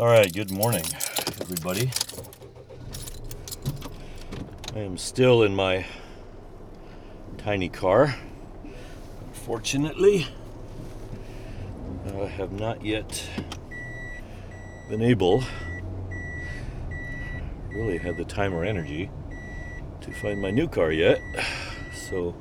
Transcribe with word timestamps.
All 0.00 0.06
right, 0.06 0.32
good 0.32 0.52
morning, 0.52 0.84
everybody. 1.40 1.90
I 4.72 4.78
am 4.78 4.96
still 4.96 5.42
in 5.42 5.56
my 5.56 5.86
tiny 7.36 7.68
car. 7.68 8.14
Unfortunately, 9.26 10.28
I 12.14 12.26
have 12.26 12.52
not 12.52 12.84
yet 12.84 13.28
been 14.88 15.02
able, 15.02 15.42
really 17.70 17.98
had 17.98 18.16
the 18.16 18.24
time 18.24 18.54
or 18.54 18.64
energy 18.64 19.10
to 20.02 20.12
find 20.12 20.40
my 20.40 20.52
new 20.52 20.68
car 20.68 20.92
yet. 20.92 21.20
So, 21.92 22.36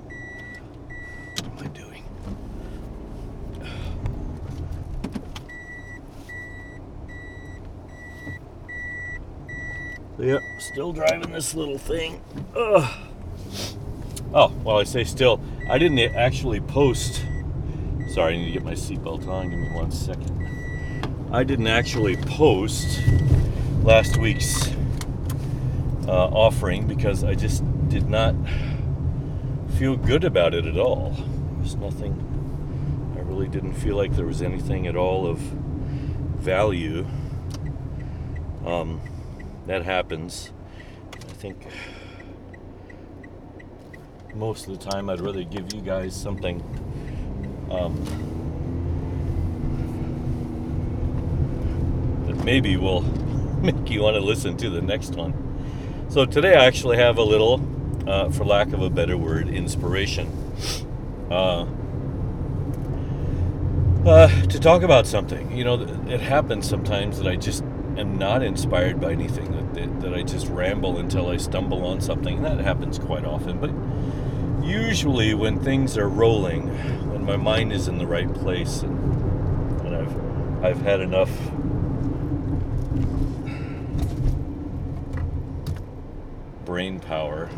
what 1.39 1.59
am 1.59 1.65
I 1.65 1.67
doing? 1.69 1.87
Yep, 10.27 10.43
still 10.57 10.91
driving 10.91 11.31
this 11.31 11.55
little 11.55 11.77
thing. 11.77 12.21
Ugh. 12.53 12.99
Oh, 14.33 14.51
well, 14.61 14.77
I 14.77 14.83
say 14.83 15.05
still. 15.05 15.39
I 15.69 15.77
didn't 15.77 15.99
actually 15.99 16.59
post. 16.59 17.23
Sorry, 18.09 18.33
I 18.33 18.37
need 18.37 18.47
to 18.47 18.51
get 18.51 18.65
my 18.65 18.73
seatbelt 18.73 19.25
on. 19.29 19.49
Give 19.49 19.57
me 19.57 19.69
one 19.69 19.89
second. 19.89 21.29
I 21.31 21.45
didn't 21.45 21.67
actually 21.67 22.17
post 22.17 22.99
last 23.83 24.17
week's 24.17 24.67
uh, 26.09 26.27
offering 26.27 26.87
because 26.87 27.23
I 27.23 27.33
just 27.33 27.63
did 27.87 28.09
not 28.09 28.35
feel 29.77 29.95
good 29.95 30.25
about 30.25 30.53
it 30.53 30.65
at 30.65 30.77
all. 30.77 31.15
There's 31.59 31.77
nothing. 31.77 33.15
I 33.15 33.21
really 33.21 33.47
didn't 33.47 33.75
feel 33.75 33.95
like 33.95 34.13
there 34.17 34.25
was 34.25 34.41
anything 34.41 34.87
at 34.87 34.97
all 34.97 35.25
of 35.25 35.37
value. 35.37 37.07
Um, 38.65 38.99
that 39.67 39.83
happens. 39.83 40.51
I 41.13 41.33
think 41.33 41.67
most 44.33 44.67
of 44.67 44.79
the 44.79 44.89
time 44.89 45.09
I'd 45.09 45.19
rather 45.19 45.43
give 45.43 45.73
you 45.73 45.81
guys 45.81 46.15
something 46.15 46.61
um, 47.69 47.95
that 52.27 52.43
maybe 52.43 52.77
will 52.77 53.01
make 53.61 53.89
you 53.89 54.01
want 54.01 54.15
to 54.15 54.21
listen 54.21 54.55
to 54.57 54.69
the 54.69 54.81
next 54.81 55.15
one. 55.15 55.33
So 56.09 56.25
today 56.25 56.55
I 56.55 56.65
actually 56.65 56.97
have 56.97 57.17
a 57.17 57.23
little, 57.23 57.61
uh, 58.07 58.29
for 58.31 58.45
lack 58.45 58.71
of 58.71 58.81
a 58.81 58.89
better 58.89 59.17
word, 59.17 59.49
inspiration. 59.49 60.31
Uh, 61.29 61.65
uh, 64.05 64.29
to 64.47 64.59
talk 64.59 64.83
about 64.83 65.05
something. 65.05 65.51
You 65.51 65.65
know, 65.65 65.81
it 66.07 66.21
happens 66.21 66.69
sometimes 66.69 67.17
that 67.17 67.27
I 67.27 67.35
just 67.35 67.63
am 67.97 68.17
not 68.17 68.43
inspired 68.43 69.01
by 69.01 69.11
anything, 69.11 69.51
that, 69.77 70.01
that, 70.01 70.13
I 70.13 70.23
just 70.23 70.47
ramble 70.47 70.97
until 70.97 71.29
I 71.29 71.37
stumble 71.37 71.85
on 71.85 72.01
something. 72.01 72.37
And 72.37 72.45
that 72.45 72.59
happens 72.59 72.97
quite 72.97 73.25
often. 73.25 73.59
But 73.59 73.71
usually 74.65 75.33
when 75.33 75.59
things 75.59 75.97
are 75.97 76.09
rolling, 76.09 76.67
when 77.09 77.23
my 77.23 77.37
mind 77.37 77.71
is 77.71 77.87
in 77.87 77.97
the 77.97 78.07
right 78.07 78.31
place 78.33 78.81
and, 78.81 79.81
and 79.81 79.95
I've, 79.95 80.65
I've 80.65 80.81
had 80.81 81.01
enough 81.01 81.31
brain 86.65 86.99
power 86.99 87.49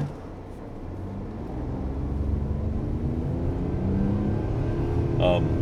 um, 5.19 5.59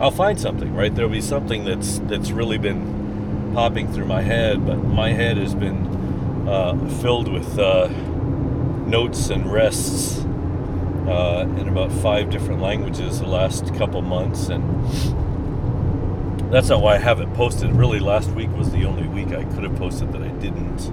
I'll 0.00 0.10
find 0.12 0.38
something, 0.38 0.74
right? 0.74 0.94
There'll 0.94 1.10
be 1.10 1.20
something 1.20 1.64
that's 1.64 1.98
that's 2.00 2.30
really 2.30 2.58
been 2.58 2.97
popping 3.54 3.92
through 3.92 4.06
my 4.06 4.22
head, 4.22 4.64
but 4.66 4.76
my 4.76 5.10
head 5.10 5.36
has 5.36 5.54
been 5.54 6.48
uh, 6.48 6.74
filled 7.00 7.28
with 7.28 7.58
uh, 7.58 7.88
notes 8.86 9.30
and 9.30 9.50
rests 9.52 10.20
uh, 11.08 11.46
in 11.58 11.68
about 11.68 11.90
five 11.90 12.30
different 12.30 12.60
languages 12.60 13.20
the 13.20 13.26
last 13.26 13.74
couple 13.74 14.02
months, 14.02 14.48
and 14.48 14.62
that's 16.52 16.68
not 16.68 16.82
why 16.82 16.94
I 16.94 16.98
haven't 16.98 17.34
posted. 17.34 17.72
Really, 17.72 17.98
last 17.98 18.30
week 18.30 18.50
was 18.56 18.70
the 18.70 18.84
only 18.84 19.06
week 19.08 19.28
I 19.28 19.44
could 19.44 19.64
have 19.64 19.76
posted 19.76 20.12
that 20.12 20.22
I 20.22 20.28
didn't. 20.28 20.88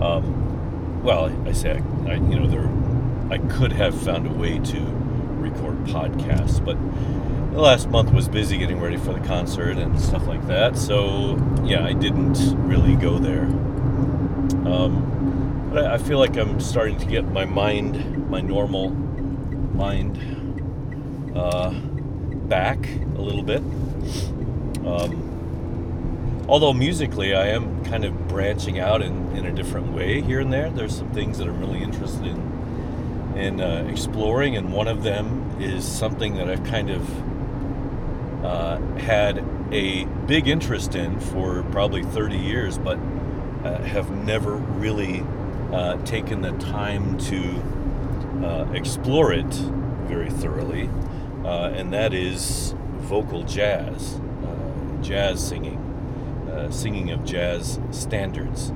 Um, 0.00 1.02
well, 1.02 1.26
I, 1.26 1.48
I 1.48 1.52
say 1.52 1.82
I, 2.06 2.10
I, 2.10 2.14
you 2.14 2.38
know, 2.38 2.46
there, 2.46 2.68
I 3.30 3.38
could 3.38 3.72
have 3.72 3.98
found 4.00 4.26
a 4.26 4.32
way 4.32 4.58
to 4.58 5.05
record 5.50 5.76
podcasts, 5.84 6.64
but 6.64 6.76
the 7.52 7.60
last 7.60 7.88
month 7.88 8.12
was 8.12 8.28
busy 8.28 8.58
getting 8.58 8.80
ready 8.80 8.96
for 8.96 9.12
the 9.12 9.20
concert 9.20 9.78
and 9.78 9.98
stuff 10.00 10.26
like 10.26 10.46
that. 10.46 10.76
So 10.76 11.36
yeah, 11.64 11.84
I 11.84 11.92
didn't 11.92 12.38
really 12.66 12.94
go 12.96 13.18
there. 13.18 13.44
Um, 14.66 15.70
but 15.72 15.84
I, 15.84 15.94
I 15.94 15.98
feel 15.98 16.18
like 16.18 16.36
I'm 16.36 16.60
starting 16.60 16.98
to 16.98 17.06
get 17.06 17.24
my 17.24 17.44
mind, 17.44 18.28
my 18.28 18.40
normal 18.40 18.90
mind, 18.90 20.18
uh, 21.34 21.70
back 21.70 22.88
a 23.16 23.20
little 23.20 23.42
bit. 23.42 23.62
Um, 24.86 26.44
although 26.48 26.72
musically, 26.72 27.34
I 27.34 27.48
am 27.48 27.84
kind 27.84 28.04
of 28.04 28.28
branching 28.28 28.78
out 28.78 29.02
in, 29.02 29.36
in 29.36 29.46
a 29.46 29.52
different 29.52 29.92
way 29.92 30.20
here 30.20 30.40
and 30.40 30.52
there. 30.52 30.70
There's 30.70 30.96
some 30.96 31.10
things 31.12 31.38
that 31.38 31.48
I'm 31.48 31.58
really 31.58 31.82
interested 31.82 32.26
in 32.26 32.45
in 33.36 33.60
uh, 33.60 33.86
exploring, 33.90 34.56
and 34.56 34.72
one 34.72 34.88
of 34.88 35.02
them 35.02 35.56
is 35.60 35.84
something 35.84 36.36
that 36.36 36.48
I've 36.48 36.64
kind 36.64 36.90
of 36.90 38.44
uh, 38.44 38.78
had 38.98 39.44
a 39.72 40.04
big 40.26 40.48
interest 40.48 40.94
in 40.94 41.18
for 41.20 41.62
probably 41.64 42.02
30 42.02 42.36
years, 42.36 42.78
but 42.78 42.98
uh, 43.64 43.78
have 43.82 44.10
never 44.10 44.54
really 44.54 45.24
uh, 45.72 45.96
taken 46.04 46.40
the 46.40 46.52
time 46.52 47.18
to 47.18 47.60
uh, 48.46 48.70
explore 48.72 49.32
it 49.32 49.52
very 50.06 50.30
thoroughly, 50.30 50.88
uh, 51.44 51.72
and 51.74 51.92
that 51.92 52.14
is 52.14 52.74
vocal 52.98 53.42
jazz, 53.42 54.20
jazz 55.02 55.46
singing, 55.46 55.82
singing 56.70 57.10
of 57.10 57.24
jazz 57.24 57.78
standards. 57.90 58.70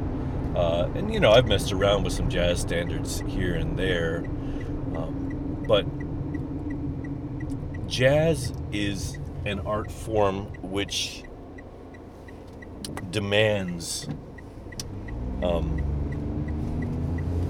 and 0.54 1.12
you 1.12 1.21
know, 1.21 1.31
I've 1.31 1.47
messed 1.47 1.72
around 1.72 2.04
with 2.04 2.12
some 2.12 2.28
jazz 2.28 2.60
standards 2.60 3.21
here 3.28 3.54
and 3.54 3.78
there, 3.78 4.25
but 5.70 5.86
jazz 7.86 8.53
is 8.72 9.20
an 9.47 9.60
art 9.60 9.88
form 9.88 10.47
which 10.62 11.22
demands 13.12 14.09
um, 15.44 15.80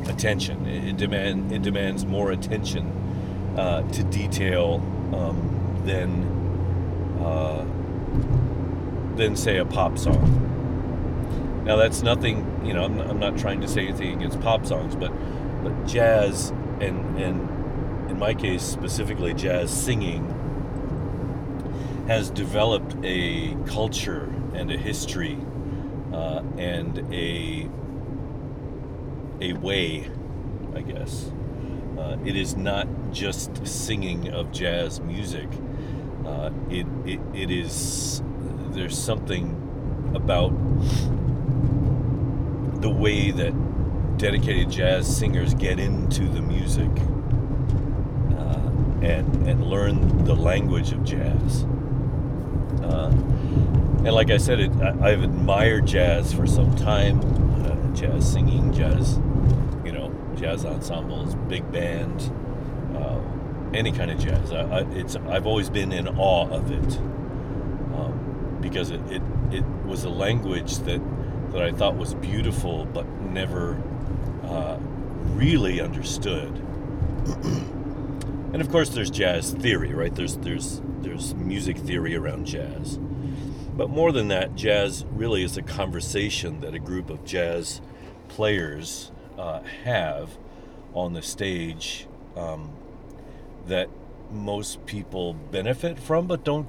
attention. 0.07 0.67
It, 0.67 0.99
demand, 0.99 1.51
it 1.51 1.63
demands 1.63 2.05
more 2.05 2.31
attention 2.33 3.55
uh, 3.57 3.91
to 3.91 4.05
detail 4.05 4.83
um, 5.15 5.81
than 5.87 6.27
uh, 7.25 7.65
than 9.17 9.35
say 9.35 9.57
a 9.57 9.65
pop 9.65 9.97
song. 9.97 11.63
Now 11.65 11.77
that's 11.77 12.03
nothing, 12.03 12.61
you 12.67 12.75
know. 12.75 12.85
I'm, 12.85 13.01
I'm 13.01 13.19
not 13.19 13.39
trying 13.39 13.63
to 13.63 13.69
say 13.69 13.89
anything 13.89 14.15
against 14.19 14.43
pop 14.43 14.67
songs, 14.67 14.95
but 14.95 15.11
but 15.63 15.87
jazz 15.87 16.51
and 16.83 17.19
and 17.19 17.50
my 18.21 18.35
case 18.35 18.63
specifically 18.63 19.33
jazz 19.33 19.71
singing 19.71 20.23
has 22.07 22.29
developed 22.29 22.95
a 23.03 23.57
culture 23.65 24.31
and 24.53 24.71
a 24.71 24.77
history 24.77 25.39
uh, 26.13 26.43
and 26.59 26.99
a 27.15 27.67
a 29.41 29.55
way, 29.55 30.11
I 30.75 30.83
guess. 30.83 31.33
Uh, 31.99 32.19
it 32.27 32.37
is 32.37 32.57
not 32.57 32.87
just 33.11 33.67
singing 33.67 34.29
of 34.35 34.53
jazz 34.53 35.01
music. 35.01 35.49
Uh, 36.27 36.51
it, 36.69 36.87
it 37.07 37.21
it 37.33 37.51
is 37.51 38.23
there's 38.73 38.99
something 38.99 39.57
about 40.15 40.51
the 42.83 42.91
way 42.91 43.31
that 43.31 43.55
dedicated 44.19 44.71
jazz 44.71 45.07
singers 45.17 45.55
get 45.55 45.81
into 45.81 46.29
the 46.29 46.43
music 46.43 46.91
and 49.03 49.49
and 49.49 49.65
learn 49.67 50.25
the 50.25 50.35
language 50.35 50.93
of 50.93 51.05
jazz. 51.05 51.65
Uh, 52.83 53.11
and 54.03 54.13
like 54.13 54.31
I 54.31 54.39
said, 54.39 54.61
it, 54.61 54.73
I, 54.81 55.11
have 55.11 55.23
admired 55.23 55.87
jazz 55.87 56.33
for 56.33 56.47
some 56.47 56.75
time. 56.77 57.21
Uh, 57.65 57.95
jazz 57.95 58.33
singing, 58.33 58.73
jazz, 58.73 59.19
you 59.85 59.93
know, 59.93 60.11
jazz 60.37 60.65
ensembles, 60.65 61.35
big 61.49 61.71
band, 61.71 62.33
uh, 62.97 63.21
any 63.75 63.93
kind 63.93 64.11
of 64.11 64.19
jazz. 64.19 64.53
I, 64.53 64.63
I, 64.63 64.81
it's 64.93 65.17
I've 65.17 65.47
always 65.47 65.69
been 65.69 65.93
in 65.93 66.09
awe 66.09 66.49
of 66.49 66.71
it 66.71 66.99
um, 67.95 68.59
because 68.61 68.91
it, 68.91 69.01
it 69.11 69.23
it 69.53 69.65
was 69.85 70.05
a 70.05 70.11
language 70.11 70.79
that 70.79 71.01
that 71.53 71.63
I 71.63 71.73
thought 71.73 71.97
was 71.97 72.15
beautiful, 72.15 72.87
but 72.87 73.07
never 73.21 73.81
uh, 74.45 74.79
really 75.35 75.81
understood. 75.81 76.57
And 78.53 78.61
of 78.61 78.71
course, 78.71 78.91
there's 78.91 79.11
jazz 79.11 79.53
theory, 79.53 79.93
right? 79.95 80.15
There's 80.15 80.37
there's 80.39 80.81
there's 81.01 81.35
music 81.35 81.77
theory 81.79 82.17
around 82.17 82.47
jazz. 82.47 82.99
But 83.77 83.89
more 83.89 84.13
than 84.13 84.29
that, 84.29 84.57
jazz 84.57 85.05
really 85.13 85.43
is 85.43 85.57
a 85.57 85.63
conversation 85.63 86.61
that 86.61 86.75
a 86.75 86.79
group 86.79 87.09
of 87.09 87.25
jazz 87.25 87.81
players 88.29 89.11
uh, 89.39 89.63
have 89.85 90.37
on 90.93 91.13
the 91.13 91.23
stage 91.23 92.07
um, 92.37 92.71
that 93.67 93.89
most 94.31 94.85
people 94.87 95.35
benefit 95.35 95.99
from 95.99 96.27
but 96.27 96.45
don't 96.45 96.69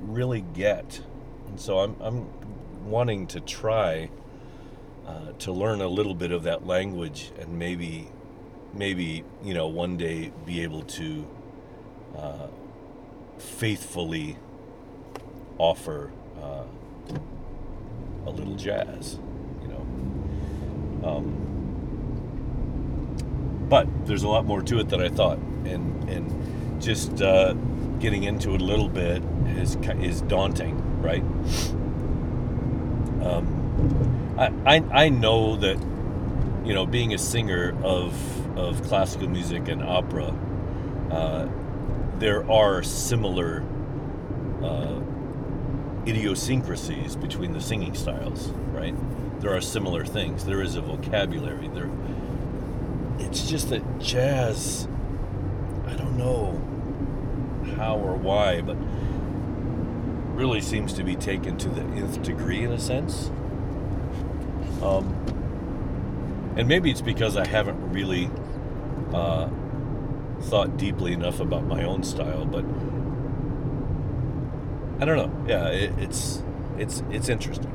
really 0.00 0.40
get. 0.40 1.00
And 1.48 1.60
so 1.60 1.78
I'm, 1.80 1.96
I'm 2.00 2.28
wanting 2.88 3.26
to 3.28 3.40
try 3.40 4.10
uh, 5.06 5.32
to 5.38 5.52
learn 5.52 5.80
a 5.80 5.88
little 5.88 6.14
bit 6.14 6.32
of 6.32 6.44
that 6.44 6.66
language 6.66 7.30
and 7.38 7.58
maybe, 7.58 8.08
maybe 8.76 9.24
you 9.42 9.54
know, 9.54 9.66
one 9.68 9.96
day 9.96 10.32
be 10.44 10.62
able 10.62 10.82
to 10.82 11.26
uh, 12.16 12.48
faithfully 13.38 14.36
offer 15.58 16.10
uh, 16.42 16.64
a 18.26 18.30
little 18.30 18.54
jazz, 18.56 19.18
you 19.62 19.68
know. 19.68 19.86
Um, 21.08 21.42
but 23.68 23.86
there's 24.06 24.22
a 24.22 24.28
lot 24.28 24.44
more 24.44 24.62
to 24.62 24.78
it 24.78 24.88
than 24.88 25.00
I 25.00 25.08
thought, 25.08 25.38
and 25.64 26.08
and 26.08 26.82
just 26.82 27.20
uh, 27.22 27.54
getting 27.98 28.24
into 28.24 28.54
it 28.54 28.60
a 28.60 28.64
little 28.64 28.88
bit 28.88 29.22
is 29.56 29.76
is 30.00 30.20
daunting, 30.22 31.02
right? 31.02 31.22
Um, 33.24 34.34
I, 34.38 34.76
I 34.76 35.04
I 35.04 35.08
know 35.08 35.56
that 35.56 35.78
you 36.66 36.74
know 36.74 36.84
being 36.84 37.14
a 37.14 37.18
singer 37.18 37.76
of 37.84 38.58
of 38.58 38.82
classical 38.82 39.28
music 39.28 39.68
and 39.68 39.82
opera, 39.82 40.34
uh, 41.10 41.48
there 42.18 42.50
are 42.50 42.82
similar 42.82 43.62
uh, 44.62 45.00
idiosyncrasies 46.06 47.14
between 47.14 47.52
the 47.52 47.60
singing 47.60 47.94
styles, 47.94 48.48
right? 48.72 48.94
There 49.40 49.54
are 49.54 49.60
similar 49.60 50.04
things. 50.04 50.44
There 50.44 50.60
is 50.60 50.74
a 50.74 50.80
vocabulary. 50.80 51.68
There. 51.68 51.90
It's 53.18 53.48
just 53.48 53.70
that 53.70 53.98
jazz. 54.00 54.88
I 55.86 55.94
don't 55.94 56.16
know 56.16 56.60
how 57.76 57.96
or 57.98 58.16
why, 58.16 58.60
but 58.60 58.76
really 60.34 60.60
seems 60.60 60.92
to 60.94 61.04
be 61.04 61.14
taken 61.14 61.56
to 61.58 61.68
the 61.68 61.82
nth 61.82 62.22
degree 62.22 62.64
in 62.64 62.72
a 62.72 62.78
sense. 62.78 63.30
Um, 64.82 65.35
and 66.56 66.66
maybe 66.66 66.90
it's 66.90 67.02
because 67.02 67.36
I 67.36 67.46
haven't 67.46 67.92
really 67.92 68.30
uh, 69.12 69.48
thought 70.40 70.76
deeply 70.76 71.12
enough 71.12 71.40
about 71.40 71.64
my 71.64 71.84
own 71.84 72.02
style, 72.02 72.46
but 72.46 72.64
I 75.00 75.04
don't 75.04 75.16
know. 75.18 75.30
Yeah, 75.46 75.68
it, 75.68 75.92
it's 75.98 76.42
it's 76.78 77.02
it's 77.10 77.28
interesting. 77.28 77.72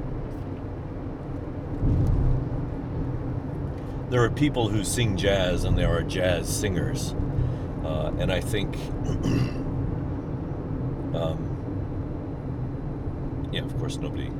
There 4.10 4.24
are 4.24 4.30
people 4.30 4.68
who 4.70 4.84
sing 4.84 5.16
jazz, 5.16 5.64
and 5.64 5.78
there 5.78 5.96
are 5.96 6.02
jazz 6.02 6.50
singers, 6.50 7.14
uh, 7.86 8.12
and 8.18 8.32
I 8.32 8.42
think, 8.42 8.76
um, 11.16 11.48
yeah, 13.52 13.62
of 13.62 13.78
course, 13.78 13.98
nobody. 13.98 14.32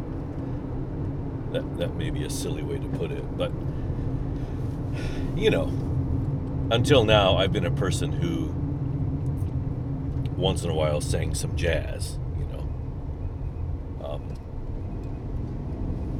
That 1.52 1.78
that 1.78 1.96
may 1.96 2.10
be 2.10 2.24
a 2.24 2.30
silly 2.30 2.64
way 2.64 2.80
to 2.80 2.88
put 2.88 3.12
it, 3.12 3.38
but 3.38 3.52
you 5.36 5.50
know, 5.50 5.68
until 6.72 7.04
now, 7.04 7.38
I've 7.38 7.52
been 7.52 7.66
a 7.66 7.72
person 7.72 8.12
who 8.12 8.54
once 10.38 10.64
in 10.64 10.70
a 10.70 10.74
while 10.74 11.00
sang 11.02 11.36
some 11.36 11.56
jazz 11.56 12.18
you 12.38 12.46
know, 12.46 12.68
um, 14.04 14.36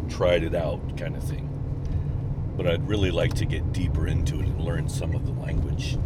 tried 0.10 0.44
it 0.44 0.54
out 0.54 0.80
kind 0.98 1.16
of 1.16 1.24
thing. 1.24 1.48
But 2.56 2.68
I'd 2.68 2.88
really 2.88 3.12
like 3.12 3.34
to 3.36 3.46
get 3.46 3.74
deeper 3.74 4.08
into 4.08 4.36
it 4.40 4.46
and 4.46 4.62
learn 4.62 4.90
some 4.90 5.16
of 5.16 5.26
the 5.26 5.32
language. 5.32 5.98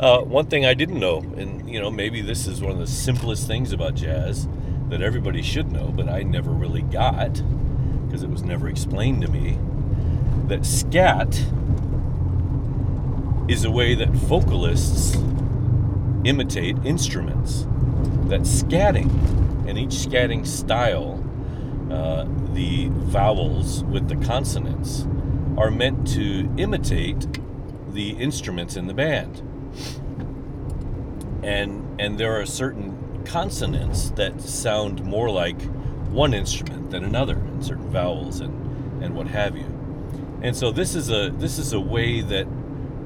Uh, 0.00 0.20
one 0.20 0.46
thing 0.46 0.64
I 0.64 0.74
didn't 0.74 1.00
know, 1.00 1.18
and 1.18 1.68
you 1.68 1.80
know, 1.80 1.90
maybe 1.90 2.22
this 2.22 2.46
is 2.46 2.62
one 2.62 2.72
of 2.72 2.78
the 2.78 2.86
simplest 2.86 3.46
things 3.46 3.72
about 3.72 3.96
jazz 3.96 4.48
that 4.88 5.02
everybody 5.02 5.42
should 5.42 5.72
know, 5.72 5.92
but 5.94 6.08
I 6.08 6.22
never 6.22 6.50
really 6.50 6.82
got 6.82 7.42
because 8.06 8.22
it 8.22 8.30
was 8.30 8.42
never 8.42 8.68
explained 8.68 9.22
to 9.22 9.28
me 9.28 9.58
that 10.46 10.64
scat 10.64 11.34
is 13.48 13.64
a 13.64 13.70
way 13.70 13.94
that 13.94 14.10
vocalists 14.10 15.16
imitate 16.24 16.76
instruments. 16.84 17.66
That 18.28 18.42
scatting, 18.42 19.10
and 19.66 19.78
each 19.78 19.90
scatting 19.90 20.46
style 20.46 21.24
uh, 21.90 22.26
the 22.52 22.88
vowels 22.90 23.82
with 23.84 24.08
the 24.08 24.16
consonants 24.16 25.06
are 25.56 25.70
meant 25.70 26.06
to 26.08 26.52
imitate 26.58 27.26
the 27.92 28.10
instruments 28.10 28.76
in 28.76 28.86
the 28.86 28.94
band. 28.94 29.42
And 31.42 31.98
and 32.00 32.18
there 32.18 32.38
are 32.38 32.44
certain 32.44 33.24
consonants 33.24 34.10
that 34.10 34.40
sound 34.42 35.02
more 35.04 35.30
like 35.30 35.60
one 36.10 36.34
instrument 36.34 36.90
than 36.90 37.04
another, 37.04 37.34
and 37.34 37.64
certain 37.64 37.88
vowels 37.88 38.40
and 38.40 39.02
and 39.02 39.14
what 39.14 39.28
have 39.28 39.56
you. 39.56 39.77
And 40.42 40.56
so 40.56 40.70
this 40.70 40.94
is 40.94 41.10
a 41.10 41.30
this 41.30 41.58
is 41.58 41.72
a 41.72 41.80
way 41.80 42.20
that 42.20 42.46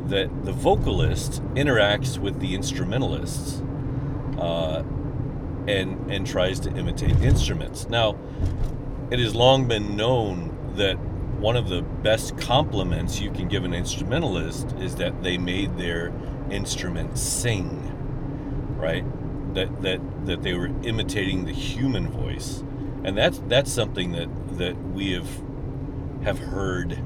that 0.08 0.44
the 0.44 0.52
vocalist 0.52 1.42
interacts 1.54 2.18
with 2.18 2.40
the 2.40 2.54
instrumentalists 2.54 3.62
uh, 4.38 4.82
and 5.66 6.10
and 6.10 6.26
tries 6.26 6.60
to 6.60 6.70
imitate 6.76 7.20
instruments. 7.22 7.88
Now, 7.88 8.18
it 9.10 9.18
has 9.18 9.34
long 9.34 9.66
been 9.66 9.96
known 9.96 10.74
that 10.76 10.98
one 11.38 11.56
of 11.56 11.68
the 11.68 11.82
best 11.82 12.36
compliments 12.38 13.20
you 13.20 13.30
can 13.30 13.48
give 13.48 13.64
an 13.64 13.74
instrumentalist 13.74 14.72
is 14.78 14.96
that 14.96 15.22
they 15.22 15.38
made 15.38 15.76
their 15.76 16.12
instrument 16.50 17.18
sing, 17.18 18.76
right? 18.78 19.04
That 19.54 19.82
that 19.82 20.26
that 20.26 20.42
they 20.42 20.52
were 20.52 20.70
imitating 20.82 21.46
the 21.46 21.52
human 21.52 22.08
voice, 22.08 22.62
and 23.04 23.16
that's 23.16 23.40
that's 23.48 23.72
something 23.72 24.12
that 24.12 24.28
that 24.58 24.76
we 24.92 25.12
have 25.12 25.28
have 26.24 26.38
heard 26.38 26.98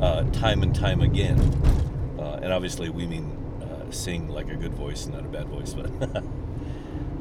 uh, 0.00 0.24
time 0.30 0.62
and 0.62 0.74
time 0.74 1.00
again. 1.00 1.38
Uh, 2.18 2.40
and 2.42 2.52
obviously, 2.52 2.88
we 2.88 3.06
mean 3.06 3.30
uh, 3.62 3.90
sing 3.90 4.28
like 4.28 4.48
a 4.48 4.56
good 4.56 4.74
voice, 4.74 5.06
not 5.06 5.20
a 5.20 5.28
bad 5.28 5.48
voice, 5.48 5.74
but. 5.74 6.22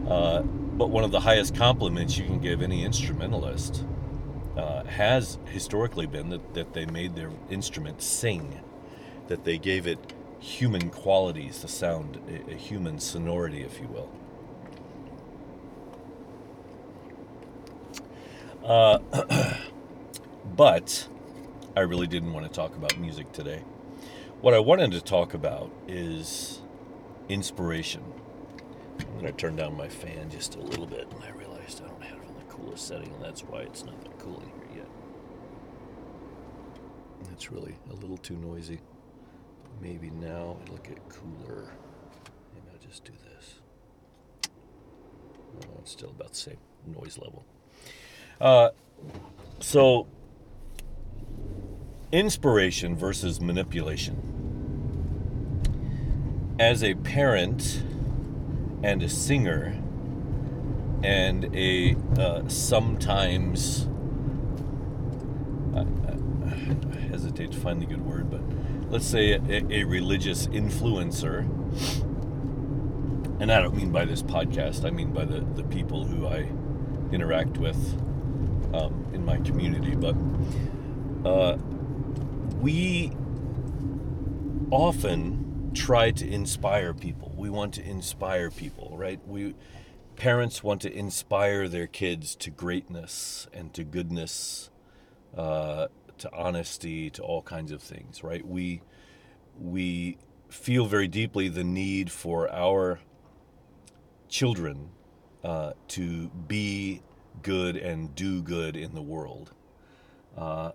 Uh, 0.08 0.44
but 0.44 0.90
one 0.90 1.04
of 1.04 1.12
the 1.12 1.22
highest 1.22 1.56
compliments 1.56 2.18
you 2.18 2.26
can 2.26 2.40
give 2.40 2.62
any 2.62 2.84
instrumentalist 2.84 3.84
uh, 4.58 4.84
has 4.84 5.40
historically 5.46 6.06
been 6.06 6.30
that, 6.30 6.54
that 6.54 6.74
they 6.74 6.86
made 6.86 7.16
their 7.16 7.32
instrument 7.50 8.02
sing, 8.02 8.62
that 9.28 9.46
they 9.46 9.58
gave 9.58 9.88
it 9.88 10.14
human 10.40 10.90
qualities, 10.90 11.62
the 11.62 11.68
sound, 11.68 12.20
a, 12.30 12.52
a 12.52 12.56
human 12.56 13.00
sonority, 13.00 13.62
if 13.62 13.80
you 13.80 13.88
will. 13.88 14.10
Uh, 18.64 19.00
but 20.56 21.08
I 21.78 21.82
really 21.82 22.08
didn't 22.08 22.32
want 22.32 22.46
to 22.46 22.52
talk 22.52 22.74
about 22.76 22.98
music 22.98 23.34
today. 23.34 23.62
What 24.40 24.54
I 24.54 24.60
wanted 24.60 24.92
to 24.92 25.02
talk 25.02 25.34
about 25.34 25.70
is 25.90 26.62
inspiration. 27.28 28.02
I'm 29.00 29.20
going 29.20 29.26
to 29.26 29.34
turn 29.34 29.58
down 29.58 29.76
my 29.76 29.90
fan 29.90 30.30
just 30.30 30.56
a 30.56 30.60
little 30.60 30.86
bit, 30.86 31.06
and 31.12 31.22
I 31.22 31.32
realized 31.32 31.82
I 31.84 31.90
don't 31.90 32.02
have 32.02 32.18
it 32.18 32.28
on 32.30 32.36
the 32.36 32.54
coolest 32.54 32.88
setting, 32.88 33.12
and 33.14 33.22
that's 33.22 33.42
why 33.42 33.60
it's 33.60 33.84
not 33.84 34.02
that 34.04 34.18
cool 34.20 34.40
in 34.40 34.48
here 34.48 34.78
yet. 34.78 34.88
It's 37.34 37.52
really 37.52 37.76
a 37.92 37.96
little 37.96 38.18
too 38.18 38.38
noisy. 38.38 38.80
Maybe 39.82 40.10
now 40.12 40.56
it'll 40.64 40.78
get 40.78 41.00
cooler. 41.10 41.74
Maybe 42.54 42.68
I'll 42.72 42.88
just 42.88 43.04
do 43.04 43.12
this. 43.34 43.56
It's 45.80 45.92
still 45.92 46.12
about 46.12 46.30
the 46.30 46.36
same 46.36 46.58
noise 46.88 47.18
level. 47.18 47.44
Uh, 48.40 48.70
so, 49.60 50.08
inspiration 52.12 52.96
versus 52.96 53.42
manipulation. 53.42 54.32
As 56.60 56.84
a 56.84 56.96
parent, 56.96 57.84
and 58.86 59.02
a 59.02 59.10
singer 59.10 59.76
and 61.04 61.50
a 61.56 61.96
uh, 62.20 62.48
sometimes 62.48 63.88
I, 65.76 65.82
I, 65.82 66.96
hesitate 67.10 67.52
to 67.52 67.58
find 67.58 67.82
the 67.82 67.88
good 67.88 68.06
word, 68.06 68.30
but 68.30 68.42
let's 68.92 69.08
say 69.08 69.34
a, 69.34 69.66
a, 69.72 69.84
religious 69.86 70.46
influencer. 70.48 71.50
And 73.40 73.52
I 73.52 73.60
don't 73.60 73.76
mean 73.76 73.92
by 73.92 74.06
this 74.06 74.22
podcast, 74.22 74.86
I 74.86 74.92
mean 74.92 75.12
by 75.12 75.26
the, 75.26 75.42
the 75.42 75.64
people 75.64 76.06
who 76.06 76.28
I 76.28 76.48
interact 77.12 77.58
with 77.58 77.78
um, 78.74 79.08
in 79.14 79.26
my 79.26 79.38
community. 79.38 79.96
But 79.96 80.16
uh, 81.28 81.58
we 82.62 83.12
often 84.72 85.72
try 85.74 86.12
to 86.12 86.28
inspire 86.28 86.94
people. 86.94 87.34
We 87.36 87.50
want 87.50 87.74
to 87.76 87.84
inspire 87.84 88.50
people, 88.50 88.96
right? 88.98 89.20
We 89.28 89.56
parents 90.16 90.64
want 90.64 90.82
to 90.82 90.94
inspire 90.94 91.68
their 91.68 91.88
kids 91.88 92.36
to 92.38 92.50
greatness 92.50 93.48
and 93.54 93.74
to 93.74 93.84
goodness, 93.84 94.70
uh, 95.36 95.88
to 96.18 96.34
honesty, 96.34 97.10
to 97.12 97.22
all 97.22 97.42
kinds 97.42 97.72
of 97.72 97.82
things, 97.82 98.24
right? 98.24 98.46
We 98.46 98.82
we 99.60 100.18
feel 100.50 100.86
very 100.86 101.08
deeply 101.08 101.50
the 101.50 101.64
need 101.64 102.12
for 102.12 102.52
our 102.52 103.00
children 104.30 104.90
uh, 105.44 105.74
to 105.90 106.30
be 106.30 107.02
good 107.42 107.76
and 107.76 108.16
do 108.16 108.42
good 108.42 108.76
in 108.76 108.96
the 108.96 109.02
world. 109.02 109.54
Uh, 110.38 110.72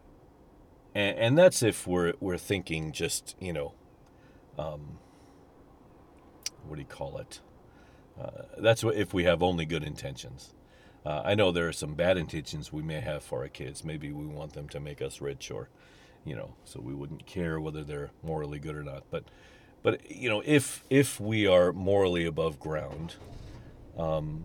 and, 0.94 1.18
and, 1.18 1.38
that's 1.38 1.62
if 1.62 1.86
we're, 1.86 2.14
we're 2.20 2.38
thinking 2.38 2.92
just, 2.92 3.36
you 3.40 3.52
know, 3.52 3.74
um, 4.58 4.98
what 6.66 6.76
do 6.76 6.82
you 6.82 6.88
call 6.88 7.18
it? 7.18 7.40
Uh, 8.20 8.42
that's 8.58 8.84
what, 8.84 8.96
if 8.96 9.14
we 9.14 9.24
have 9.24 9.42
only 9.42 9.64
good 9.64 9.84
intentions. 9.84 10.54
Uh, 11.04 11.22
I 11.24 11.34
know 11.34 11.50
there 11.50 11.66
are 11.66 11.72
some 11.72 11.94
bad 11.94 12.18
intentions 12.18 12.72
we 12.72 12.82
may 12.82 13.00
have 13.00 13.22
for 13.22 13.40
our 13.40 13.48
kids. 13.48 13.84
Maybe 13.84 14.12
we 14.12 14.26
want 14.26 14.52
them 14.52 14.68
to 14.68 14.80
make 14.80 15.00
us 15.00 15.20
rich 15.20 15.50
or, 15.50 15.70
you 16.24 16.36
know, 16.36 16.54
so 16.64 16.80
we 16.80 16.94
wouldn't 16.94 17.26
care 17.26 17.58
whether 17.58 17.82
they're 17.82 18.10
morally 18.22 18.58
good 18.58 18.76
or 18.76 18.82
not. 18.82 19.04
But, 19.10 19.24
but 19.82 20.10
you 20.10 20.28
know, 20.28 20.42
if 20.44 20.84
if 20.90 21.18
we 21.18 21.46
are 21.46 21.72
morally 21.72 22.26
above 22.26 22.60
ground, 22.60 23.14
um, 23.96 24.44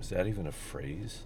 is 0.00 0.08
that 0.08 0.26
even 0.26 0.46
a 0.46 0.52
phrase? 0.52 1.24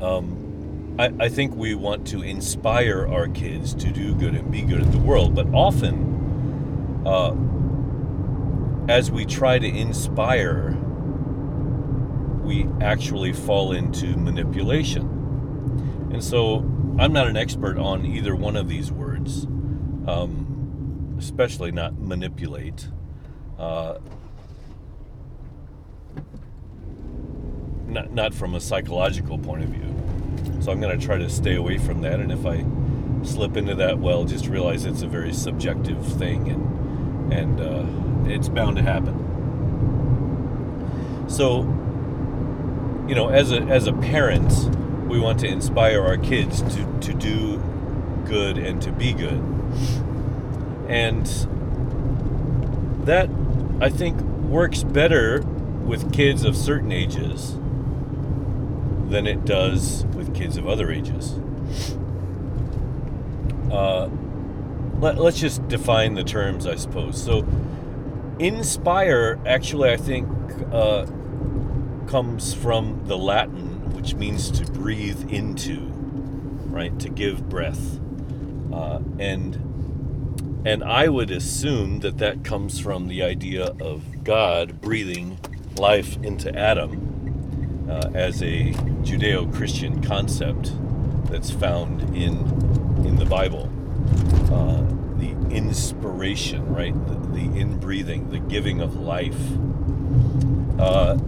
Um, 0.00 0.51
I, 0.98 1.12
I 1.20 1.28
think 1.28 1.54
we 1.54 1.74
want 1.74 2.06
to 2.08 2.22
inspire 2.22 3.06
our 3.06 3.28
kids 3.28 3.74
to 3.76 3.90
do 3.90 4.14
good 4.14 4.34
and 4.34 4.50
be 4.50 4.62
good 4.62 4.82
in 4.82 4.90
the 4.90 4.98
world, 4.98 5.34
but 5.34 5.46
often, 5.54 7.02
uh, 7.06 7.34
as 8.92 9.10
we 9.10 9.24
try 9.24 9.58
to 9.58 9.66
inspire, 9.66 10.76
we 12.42 12.68
actually 12.80 13.32
fall 13.32 13.72
into 13.72 14.16
manipulation. 14.16 16.08
And 16.12 16.22
so 16.22 16.58
I'm 16.98 17.12
not 17.12 17.26
an 17.26 17.36
expert 17.36 17.78
on 17.78 18.04
either 18.04 18.36
one 18.36 18.56
of 18.56 18.68
these 18.68 18.92
words, 18.92 19.44
um, 20.06 21.16
especially 21.18 21.72
not 21.72 21.98
manipulate. 21.98 22.86
Uh, 23.58 23.98
not, 27.86 28.12
not 28.12 28.34
from 28.34 28.54
a 28.54 28.60
psychological 28.60 29.38
point 29.38 29.62
of 29.62 29.70
view. 29.70 29.91
So 30.60 30.70
I'm 30.70 30.80
going 30.80 30.98
to 30.98 31.04
try 31.04 31.18
to 31.18 31.28
stay 31.28 31.56
away 31.56 31.78
from 31.78 32.02
that. 32.02 32.20
And 32.20 32.30
if 32.30 32.46
I 32.46 32.64
slip 33.24 33.56
into 33.56 33.74
that, 33.76 33.98
well, 33.98 34.24
just 34.24 34.46
realize 34.46 34.84
it's 34.84 35.02
a 35.02 35.08
very 35.08 35.32
subjective 35.32 36.04
thing 36.18 36.48
and, 36.48 37.32
and 37.32 37.60
uh, 37.60 37.84
it's 38.30 38.48
bound 38.48 38.76
to 38.76 38.82
happen. 38.82 39.18
So, 41.28 41.62
you 43.08 43.14
know, 43.14 43.28
as 43.28 43.52
a, 43.52 43.62
as 43.62 43.86
a 43.86 43.92
parent, 43.92 44.52
we 45.08 45.18
want 45.18 45.40
to 45.40 45.46
inspire 45.46 46.02
our 46.02 46.16
kids 46.16 46.62
to, 46.62 47.00
to 47.00 47.14
do 47.14 47.58
good 48.24 48.56
and 48.58 48.80
to 48.82 48.92
be 48.92 49.12
good. 49.12 49.42
And 50.88 51.26
that, 53.06 53.28
I 53.80 53.88
think, 53.88 54.20
works 54.20 54.84
better 54.84 55.42
with 55.42 56.12
kids 56.12 56.44
of 56.44 56.56
certain 56.56 56.92
ages 56.92 57.54
than 59.08 59.26
it 59.26 59.44
does 59.44 60.04
kids 60.34 60.56
of 60.56 60.66
other 60.66 60.90
ages. 60.90 61.38
Uh, 63.70 64.08
let, 65.00 65.18
us 65.18 65.38
just 65.38 65.66
define 65.68 66.14
the 66.14 66.24
terms, 66.24 66.66
I 66.66 66.76
suppose. 66.76 67.22
So, 67.22 67.46
inspire, 68.38 69.40
actually, 69.46 69.90
I 69.90 69.96
think, 69.96 70.28
uh, 70.70 71.06
comes 72.06 72.52
from 72.52 73.02
the 73.06 73.16
Latin, 73.16 73.94
which 73.94 74.14
means 74.14 74.50
to 74.50 74.70
breathe 74.72 75.32
into, 75.32 75.80
right? 76.66 76.98
To 77.00 77.08
give 77.08 77.48
breath. 77.48 77.98
Uh, 78.72 79.00
and 79.18 79.56
and 80.64 80.84
I 80.84 81.08
would 81.08 81.30
assume 81.32 82.00
that 82.00 82.18
that 82.18 82.44
comes 82.44 82.78
from 82.78 83.08
the 83.08 83.22
idea 83.22 83.74
of 83.80 84.22
God 84.22 84.80
breathing 84.80 85.38
life 85.76 86.16
into 86.22 86.56
Adam 86.56 87.11
uh, 87.92 88.10
as 88.14 88.42
a 88.42 88.72
Judeo-Christian 89.02 90.02
concept 90.02 90.72
that's 91.30 91.50
found 91.50 92.16
in 92.16 92.38
in 93.06 93.16
the 93.16 93.26
Bible. 93.26 93.68
Uh, 94.50 94.82
the 95.18 95.30
inspiration, 95.54 96.74
right? 96.74 96.94
The, 97.06 97.14
the 97.14 97.48
inbreathing, 97.60 98.30
the 98.30 98.38
giving 98.38 98.80
of 98.80 98.96
life, 98.96 99.38
uh, 100.78 101.18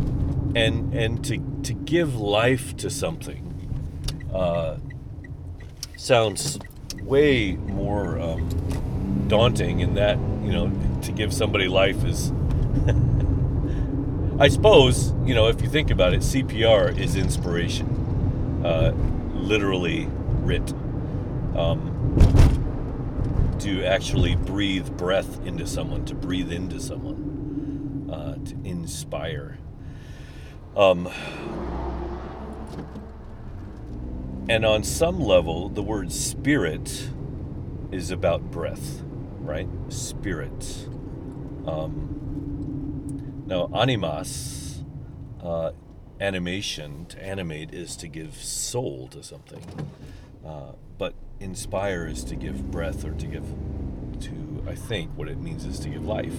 and 0.55 0.95
and 0.95 1.23
to 1.27 1.39
to 1.65 1.75
give 1.75 2.17
life 2.17 2.77
to 2.79 2.89
something 2.89 3.43
uh, 4.33 4.79
sounds 5.97 6.59
way 7.03 7.57
more 7.57 8.19
um, 8.19 9.27
daunting. 9.29 9.81
In 9.81 9.95
that 9.95 10.17
you 10.43 10.53
know, 10.53 10.73
to 11.03 11.13
give 11.13 11.35
somebody 11.35 11.69
life 11.69 12.05
is 12.05 12.31
I 14.39 14.49
suppose, 14.49 15.13
you 15.25 15.35
know, 15.35 15.47
if 15.49 15.63
you 15.63 15.69
think 15.69 15.91
about 15.91 16.13
it, 16.13 16.21
CPR 16.21 16.99
is 16.99 17.15
inspiration, 17.15 18.63
uh, 18.65 18.93
literally 19.35 20.09
writ. 20.43 20.73
Um, 21.57 21.95
to 23.61 23.85
actually 23.85 24.35
breathe 24.35 24.91
breath 24.97 25.41
into 25.47 25.67
someone, 25.67 26.05
to 26.05 26.15
breathe 26.15 26.53
into 26.53 26.81
someone, 26.81 28.11
uh, 28.13 28.35
to 28.45 28.55
inspire. 28.63 29.57
Um, 30.77 31.09
and 34.49 34.67
on 34.67 34.83
some 34.83 35.21
level, 35.21 35.69
the 35.69 35.83
word 35.83 36.13
spirit 36.13 37.09
is 37.91 38.11
about 38.11 38.51
breath, 38.51 39.03
right? 39.39 39.69
Spirit. 39.89 40.89
Um, 41.67 42.24
now, 43.47 43.69
animas, 43.75 44.83
uh, 45.43 45.73
animation, 46.21 47.05
to 47.07 47.23
animate 47.23 47.75
is 47.75 47.97
to 47.97 48.09
give 48.09 48.37
soul 48.37 49.09
to 49.09 49.23
something. 49.23 49.63
Uh, 50.45 50.73
but 50.97 51.15
inspire 51.41 52.07
is 52.07 52.25
to 52.25 52.37
give 52.37 52.71
breath 52.71 53.05
or 53.05 53.13
to 53.13 53.27
give, 53.27 53.45
to, 54.21 54.65
I 54.67 54.75
think, 54.75 55.11
what 55.17 55.29
it 55.29 55.39
means 55.39 55.67
is 55.67 55.79
to 55.81 55.91
give 55.91 56.07
life 56.07 56.37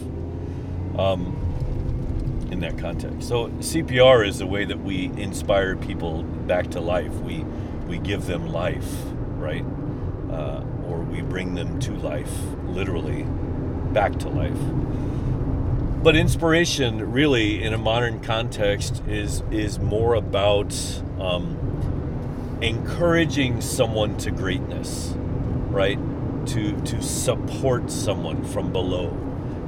um, 0.97 2.47
in 2.51 2.59
that 2.61 2.79
context. 2.79 3.27
So, 3.27 3.49
CPR 3.49 4.27
is 4.27 4.39
the 4.39 4.47
way 4.47 4.65
that 4.65 4.79
we 4.79 5.05
inspire 5.17 5.75
people 5.75 6.23
back 6.23 6.71
to 6.71 6.79
life. 6.79 7.13
We, 7.15 7.45
we 7.87 7.99
give 7.99 8.25
them 8.25 8.51
life, 8.51 8.91
right? 9.37 9.65
Uh, 10.31 10.63
or 10.87 11.01
we 11.01 11.21
bring 11.21 11.53
them 11.53 11.79
to 11.81 11.91
life, 11.91 12.33
literally, 12.65 13.23
back 13.93 14.17
to 14.19 14.29
life 14.29 14.57
but 16.05 16.15
inspiration 16.15 17.11
really 17.11 17.63
in 17.63 17.73
a 17.73 17.77
modern 17.79 18.19
context 18.19 19.01
is 19.07 19.41
is 19.49 19.79
more 19.79 20.13
about 20.13 20.71
um, 21.19 22.59
encouraging 22.61 23.59
someone 23.59 24.15
to 24.15 24.29
greatness 24.29 25.15
right? 25.71 25.97
To 26.49 26.79
to 26.79 27.01
support 27.01 27.89
someone 27.89 28.45
from 28.45 28.71
below 28.71 29.17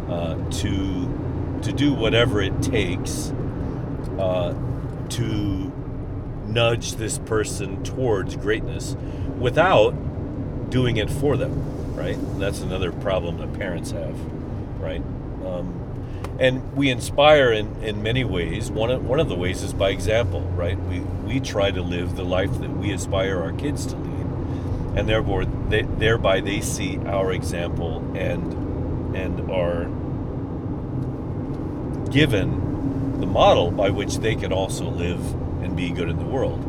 uh, 0.08 0.36
to 0.60 1.60
to 1.64 1.74
do 1.74 1.92
whatever 1.92 2.40
it 2.40 2.62
takes 2.62 3.34
uh, 4.20 4.54
to 5.10 5.74
nudge 6.46 6.98
this 6.98 7.18
person 7.18 7.84
towards 7.84 8.36
greatness 8.36 8.96
without 9.40 10.70
doing 10.70 10.98
it 10.98 11.10
for 11.10 11.36
them 11.36 11.96
right? 11.96 12.18
That's 12.38 12.62
another 12.62 12.92
problem 12.92 13.40
that 13.40 13.54
parents 13.54 13.90
have 13.90 14.16
right? 14.80 15.02
Um, 15.44 15.87
and 16.40 16.76
we 16.76 16.90
inspire 16.90 17.52
in, 17.52 17.84
in 17.84 18.04
many 18.04 18.24
ways. 18.24 18.70
One 18.70 18.92
of, 18.92 19.06
one 19.06 19.20
of 19.20 19.28
the 19.28 19.36
ways 19.36 19.64
is 19.64 19.74
by 19.74 19.90
example, 19.90 20.42
right? 20.56 20.80
We, 20.80 21.00
we 21.00 21.40
try 21.40 21.72
to 21.72 21.82
live 21.82 22.16
the 22.16 22.24
life 22.24 22.52
that 22.60 22.70
we 22.70 22.92
aspire 22.92 23.42
our 23.42 23.54
kids 23.54 23.88
to 23.88 23.96
lead, 23.96 24.98
and 24.98 25.10
therefore, 25.10 25.46
they, 25.46 25.82
thereby 25.82 26.42
they 26.42 26.62
see 26.62 26.98
our 27.00 27.32
example 27.32 28.00
and 28.16 28.68
and 29.16 29.50
are 29.50 29.86
given 32.12 33.20
the 33.20 33.26
model 33.26 33.72
by 33.72 33.90
which 33.90 34.18
they 34.18 34.36
can 34.36 34.54
also 34.54 34.86
live 34.86 35.20
and 35.64 35.76
be 35.76 35.90
good 35.90 36.10
in 36.10 36.18
the 36.20 36.26
world. 36.26 36.64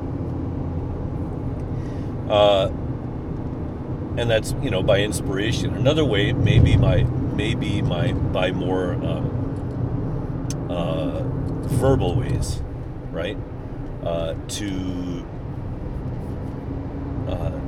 Uh, 2.31 2.69
and 4.19 4.31
that's 4.31 4.55
you 4.63 4.71
know 4.71 4.83
by 4.83 5.01
inspiration. 5.01 5.75
Another 5.75 6.05
way 6.05 6.33
may 6.33 6.59
be 6.59 6.77
my 6.77 7.07
maybe 7.39 7.81
my 7.81 8.13
by 8.13 8.53
more 8.53 8.93
um, 8.95 10.67
uh, 10.69 11.23
verbal 11.69 12.17
ways, 12.17 12.63
right? 13.11 13.39
Uh, 14.05 14.35
to 14.49 15.27
uh, 17.29 17.61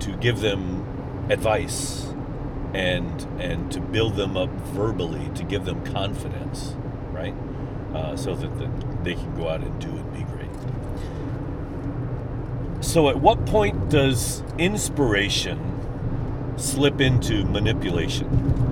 to 0.00 0.16
give 0.20 0.40
them 0.40 0.84
advice 1.30 2.12
and 2.74 3.26
and 3.40 3.72
to 3.72 3.80
build 3.80 4.16
them 4.16 4.36
up 4.36 4.50
verbally, 4.74 5.30
to 5.34 5.44
give 5.44 5.64
them 5.64 5.82
confidence, 5.86 6.76
right? 7.12 7.34
uh, 7.94 8.16
so 8.16 8.34
that 8.34 8.58
the, 8.58 8.70
they 9.02 9.14
can 9.14 9.34
go 9.36 9.48
out 9.48 9.60
and 9.60 9.80
do 9.80 9.88
and 9.88 10.12
be 10.12 10.22
great. 10.24 10.48
So, 12.84 13.08
at 13.08 13.20
what 13.20 13.46
point 13.46 13.90
does 13.90 14.42
inspiration 14.58 16.54
slip 16.56 17.00
into 17.00 17.44
manipulation? 17.44 18.71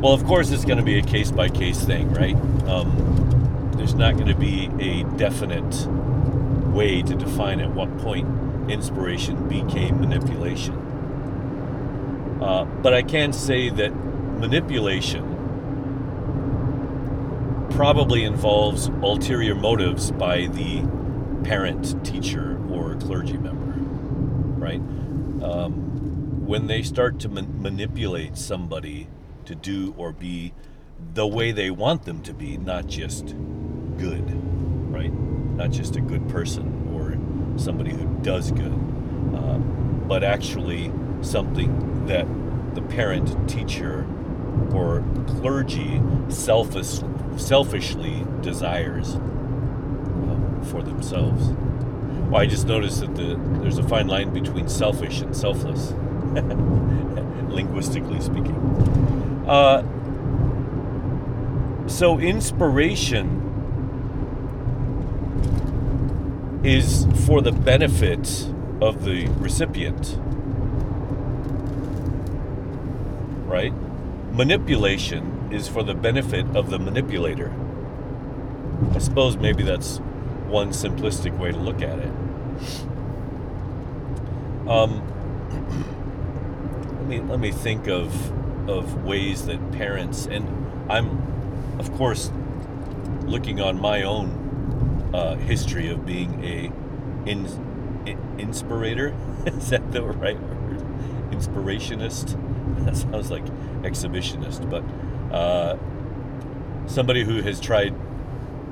Well, 0.00 0.14
of 0.14 0.24
course, 0.24 0.50
it's 0.50 0.64
going 0.64 0.78
to 0.78 0.84
be 0.84 0.98
a 0.98 1.02
case 1.02 1.30
by 1.30 1.50
case 1.50 1.84
thing, 1.84 2.10
right? 2.14 2.34
Um, 2.66 3.72
there's 3.76 3.94
not 3.94 4.14
going 4.14 4.28
to 4.28 4.34
be 4.34 4.70
a 4.80 5.04
definite 5.18 5.86
way 6.72 7.02
to 7.02 7.14
define 7.14 7.60
at 7.60 7.70
what 7.74 7.98
point 7.98 8.26
inspiration 8.70 9.46
became 9.46 10.00
manipulation. 10.00 10.74
Uh, 12.40 12.64
but 12.64 12.94
I 12.94 13.02
can 13.02 13.34
say 13.34 13.68
that 13.68 13.90
manipulation 13.90 15.36
probably 17.72 18.24
involves 18.24 18.86
ulterior 19.02 19.54
motives 19.54 20.12
by 20.12 20.46
the 20.46 20.82
parent, 21.44 22.02
teacher, 22.06 22.58
or 22.72 22.94
clergy 22.94 23.36
member, 23.36 23.74
right? 24.64 24.80
Um, 25.42 26.46
when 26.46 26.68
they 26.68 26.82
start 26.82 27.18
to 27.20 27.28
man- 27.28 27.60
manipulate 27.60 28.38
somebody 28.38 29.06
to 29.46 29.54
do 29.54 29.94
or 29.96 30.12
be 30.12 30.52
the 31.14 31.26
way 31.26 31.52
they 31.52 31.70
want 31.70 32.04
them 32.04 32.22
to 32.22 32.34
be, 32.34 32.56
not 32.56 32.86
just 32.86 33.34
good, 33.98 34.24
right? 34.92 35.12
Not 35.12 35.70
just 35.70 35.96
a 35.96 36.00
good 36.00 36.28
person 36.28 36.90
or 36.94 37.18
somebody 37.58 37.90
who 37.92 38.06
does 38.22 38.50
good, 38.52 38.72
uh, 39.34 39.58
but 39.58 40.22
actually 40.24 40.92
something 41.22 42.06
that 42.06 42.26
the 42.74 42.82
parent, 42.82 43.48
teacher, 43.48 44.06
or 44.72 45.04
clergy 45.26 46.00
selfish, 46.28 47.00
selfishly 47.36 48.24
desires 48.40 49.16
uh, 49.16 50.64
for 50.64 50.82
themselves. 50.82 51.52
Well, 52.28 52.40
I 52.40 52.46
just 52.46 52.66
noticed 52.66 53.00
that 53.00 53.14
the, 53.16 53.36
there's 53.60 53.78
a 53.78 53.88
fine 53.88 54.06
line 54.06 54.32
between 54.32 54.68
selfish 54.68 55.20
and 55.20 55.36
selfless, 55.36 55.92
linguistically 57.52 58.20
speaking. 58.20 59.29
Uh, 59.50 59.82
so, 61.88 62.20
inspiration 62.20 63.26
is 66.62 67.04
for 67.26 67.42
the 67.42 67.50
benefit 67.50 68.48
of 68.80 69.04
the 69.04 69.26
recipient, 69.40 70.16
right? 73.48 73.72
Manipulation 74.30 75.48
is 75.50 75.66
for 75.66 75.82
the 75.82 75.94
benefit 75.94 76.46
of 76.54 76.70
the 76.70 76.78
manipulator. 76.78 77.52
I 78.94 78.98
suppose 78.98 79.36
maybe 79.36 79.64
that's 79.64 79.96
one 80.46 80.68
simplistic 80.68 81.36
way 81.36 81.50
to 81.50 81.58
look 81.58 81.82
at 81.82 81.98
it. 81.98 82.12
Um, 84.68 85.02
let 87.00 87.06
me 87.08 87.20
let 87.22 87.40
me 87.40 87.50
think 87.50 87.88
of 87.88 88.39
of 88.68 89.04
ways 89.04 89.46
that 89.46 89.72
parents 89.72 90.26
and 90.26 90.46
I'm, 90.90 91.78
of 91.78 91.92
course, 91.92 92.30
looking 93.26 93.60
on 93.60 93.80
my 93.80 94.02
own 94.02 95.10
uh, 95.14 95.36
history 95.36 95.88
of 95.88 96.04
being 96.04 96.44
a 96.44 96.72
in, 97.28 97.46
in, 98.06 98.18
inspirator. 98.38 99.14
Is 99.46 99.70
that 99.70 99.92
the 99.92 100.02
right 100.02 100.40
word? 100.40 100.78
Inspirationist. 101.30 102.38
That 102.80 102.96
sounds 102.96 103.30
like 103.30 103.44
exhibitionist, 103.82 104.70
but 104.70 104.82
uh, 105.34 105.76
somebody 106.86 107.24
who 107.24 107.42
has 107.42 107.60
tried 107.60 107.94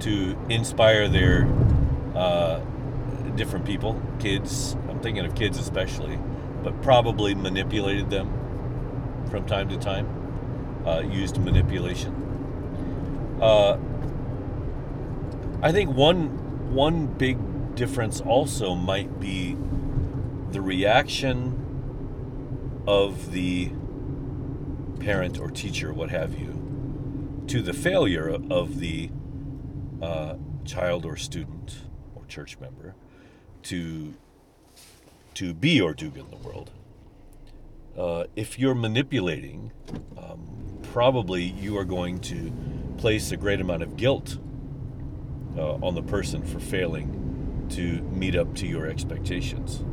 to 0.01 0.35
inspire 0.49 1.09
their 1.09 1.47
uh, 2.15 2.61
different 3.37 3.67
people, 3.67 4.01
kids. 4.19 4.77
I'm 4.89 5.01
thinking 5.01 5.27
of 5.27 5.35
kids 5.35 5.59
especially, 5.59 6.19
but 6.63 6.81
probably 6.81 7.35
manipulated 7.35 8.09
them 8.09 8.33
from 9.31 9.47
time 9.47 9.69
to 9.69 9.77
time, 9.77 10.07
uh, 10.87 11.01
used 11.01 11.39
manipulation. 11.39 12.15
Uh, 13.41 13.79
I 15.63 15.73
think 15.73 15.91
one 15.95 16.75
one 16.75 17.07
big 17.07 17.39
difference 17.75 18.21
also 18.21 18.75
might 18.75 19.21
be 19.21 19.57
the 20.51 20.61
reaction 20.61 21.55
of 22.87 23.33
the 23.33 23.71
parent 25.01 25.39
or 25.39 25.51
teacher, 25.51 25.93
what 25.93 26.11
have 26.11 26.39
you, 26.39 27.45
to 27.47 27.63
the 27.63 27.73
failure 27.73 28.37
of 28.51 28.81
the 28.81 29.11
uh, 30.03 30.35
child 30.65 31.05
or 31.05 31.17
student 31.17 31.83
or 32.15 32.25
church 32.27 32.59
member 32.59 32.95
to 33.65 34.15
to 35.35 35.55
be 35.55 35.81
or 35.81 35.95
do 35.95 36.11
good 36.11 36.25
in 36.25 36.31
the 36.31 36.49
world. 36.49 36.71
Uh, 37.99 38.25
if 38.37 38.61
you're 38.61 38.77
manipulating, 38.77 39.73
um, 40.17 40.79
probably 40.93 41.43
you 41.43 41.77
are 41.77 41.85
going 41.85 42.21
to 42.21 42.53
place 42.97 43.33
a 43.33 43.37
great 43.37 43.61
amount 43.61 43.83
of 43.83 43.97
guilt 43.97 44.39
uh, 45.57 45.75
on 45.83 45.97
the 45.97 46.03
person 46.03 46.45
for 46.45 46.61
failing 46.61 47.67
to 47.71 48.01
meet 48.03 48.37
up 48.37 48.55
to 48.55 48.69
your 48.69 48.87
expectations. 48.87 49.85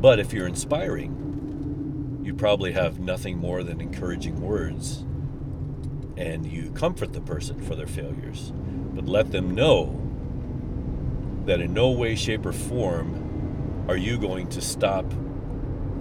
But 0.00 0.18
if 0.18 0.32
you're 0.32 0.48
inspiring, 0.48 2.20
you 2.24 2.34
probably 2.34 2.72
have 2.72 2.98
nothing 2.98 3.38
more 3.38 3.62
than 3.62 3.80
encouraging 3.80 4.40
words 4.40 5.04
and 6.16 6.44
you 6.46 6.72
comfort 6.72 7.12
the 7.12 7.20
person 7.20 7.60
for 7.62 7.76
their 7.76 7.86
failures, 7.86 8.52
but 8.92 9.06
let 9.06 9.30
them 9.30 9.54
know 9.54 9.96
that 11.46 11.60
in 11.60 11.72
no 11.72 11.90
way, 11.92 12.16
shape, 12.16 12.44
or 12.44 12.52
form 12.52 13.84
are 13.88 13.96
you 13.96 14.18
going 14.18 14.48
to 14.48 14.60
stop 14.60 15.06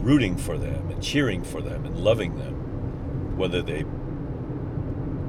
rooting 0.01 0.37
for 0.37 0.57
them 0.57 0.89
and 0.89 1.03
cheering 1.03 1.43
for 1.43 1.61
them 1.61 1.85
and 1.85 1.97
loving 1.99 2.37
them, 2.37 3.37
whether 3.37 3.61
they 3.61 3.81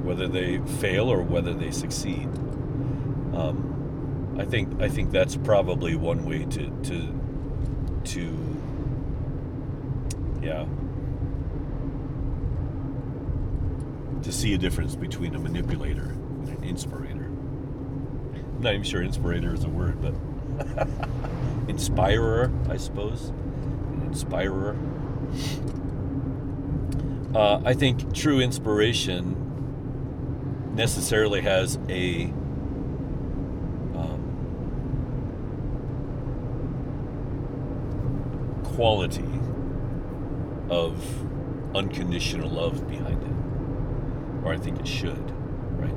whether 0.03 0.27
they 0.27 0.57
fail 0.79 1.09
or 1.09 1.21
whether 1.21 1.53
they 1.53 1.71
succeed. 1.71 2.27
Um, 3.33 4.35
I 4.39 4.45
think 4.45 4.81
I 4.81 4.89
think 4.89 5.11
that's 5.11 5.35
probably 5.35 5.95
one 5.95 6.25
way 6.25 6.45
to 6.45 6.69
to 6.83 7.21
to 8.03 8.37
yeah 10.41 10.65
to 14.23 14.31
see 14.31 14.53
a 14.53 14.57
difference 14.57 14.95
between 14.95 15.35
a 15.35 15.39
manipulator 15.39 16.09
and 16.09 16.49
an 16.49 16.63
inspirator. 16.63 17.25
I'm 17.25 18.61
not 18.61 18.73
even 18.73 18.83
sure 18.83 19.01
inspirator 19.01 19.53
is 19.53 19.63
a 19.63 19.69
word, 19.69 20.01
but 20.01 20.87
inspirer, 21.67 22.51
I 22.69 22.77
suppose. 22.77 23.31
Inspirer. 24.11 24.75
Uh, 27.33 27.61
I 27.63 27.73
think 27.73 28.13
true 28.13 28.41
inspiration 28.41 29.37
necessarily 30.75 31.39
has 31.41 31.79
a 31.87 32.25
um, 33.95 34.21
quality 38.75 39.23
of 40.69 41.01
unconditional 41.73 42.49
love 42.49 42.85
behind 42.89 43.23
it 43.23 43.31
or 44.43 44.53
I 44.53 44.57
think 44.57 44.79
it 44.79 44.87
should, 44.87 45.31
right? 45.77 45.91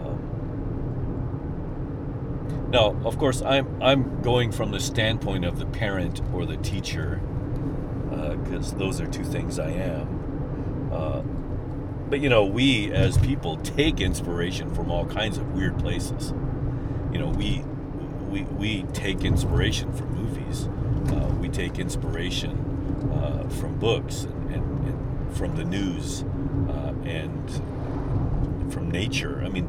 Um, 0.00 0.18
now, 2.70 2.96
of 3.04 3.18
course, 3.18 3.42
I'm 3.42 3.82
I'm 3.82 4.22
going 4.22 4.52
from 4.52 4.70
the 4.70 4.80
standpoint 4.80 5.44
of 5.44 5.58
the 5.58 5.66
parent 5.66 6.20
or 6.32 6.46
the 6.46 6.56
teacher, 6.56 7.20
because 8.10 8.72
uh, 8.72 8.78
those 8.78 9.00
are 9.00 9.06
two 9.06 9.24
things 9.24 9.58
I 9.58 9.70
am. 9.70 10.90
Uh, 10.92 11.22
but 12.08 12.20
you 12.20 12.28
know, 12.28 12.44
we 12.44 12.92
as 12.92 13.18
people 13.18 13.56
take 13.58 14.00
inspiration 14.00 14.72
from 14.74 14.90
all 14.90 15.06
kinds 15.06 15.38
of 15.38 15.52
weird 15.52 15.78
places. 15.78 16.32
You 17.12 17.18
know, 17.18 17.28
we 17.28 17.64
we 18.28 18.42
we 18.42 18.82
take 18.92 19.24
inspiration 19.24 19.92
from 19.92 20.14
movies. 20.14 20.68
Uh, 21.12 21.32
we 21.40 21.48
take 21.48 21.78
inspiration 21.78 23.10
uh, 23.12 23.48
from 23.48 23.78
books 23.78 24.24
and, 24.24 24.54
and, 24.54 24.88
and 24.88 25.36
from 25.36 25.56
the 25.56 25.64
news 25.64 26.24
and 27.04 27.50
from 28.72 28.90
nature. 28.90 29.42
I 29.44 29.48
mean, 29.48 29.68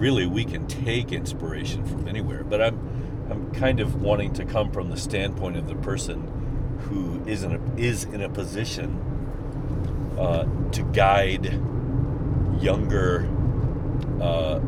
really, 0.00 0.26
we 0.26 0.44
can 0.44 0.66
take 0.66 1.12
inspiration 1.12 1.84
from 1.84 2.08
anywhere. 2.08 2.42
But 2.42 2.62
I'm, 2.62 2.78
I'm 3.30 3.52
kind 3.52 3.80
of 3.80 4.00
wanting 4.00 4.32
to 4.34 4.44
come 4.44 4.72
from 4.72 4.90
the 4.90 4.96
standpoint 4.96 5.56
of 5.56 5.68
the 5.68 5.76
person 5.76 6.26
who 6.88 7.22
is 7.26 7.42
in 7.44 7.54
a, 7.54 7.76
is 7.76 8.04
in 8.04 8.22
a 8.22 8.28
position 8.28 8.98
uh, 10.18 10.44
to 10.72 10.82
guide 10.92 11.60
younger, 12.60 13.28
uh, 14.20 14.60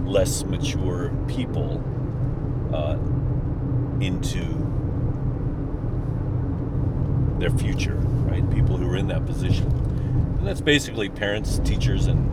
less 0.00 0.42
mature 0.44 1.12
people 1.28 1.84
uh, 2.72 2.96
into 4.02 4.64
their 7.38 7.50
future, 7.50 7.96
right? 8.26 8.48
People 8.50 8.78
who 8.78 8.90
are 8.90 8.96
in 8.96 9.08
that 9.08 9.26
position 9.26 9.66
And 10.38 10.46
that's 10.46 10.60
basically 10.60 11.08
parents, 11.08 11.58
teachers, 11.60 12.06
and 12.06 12.30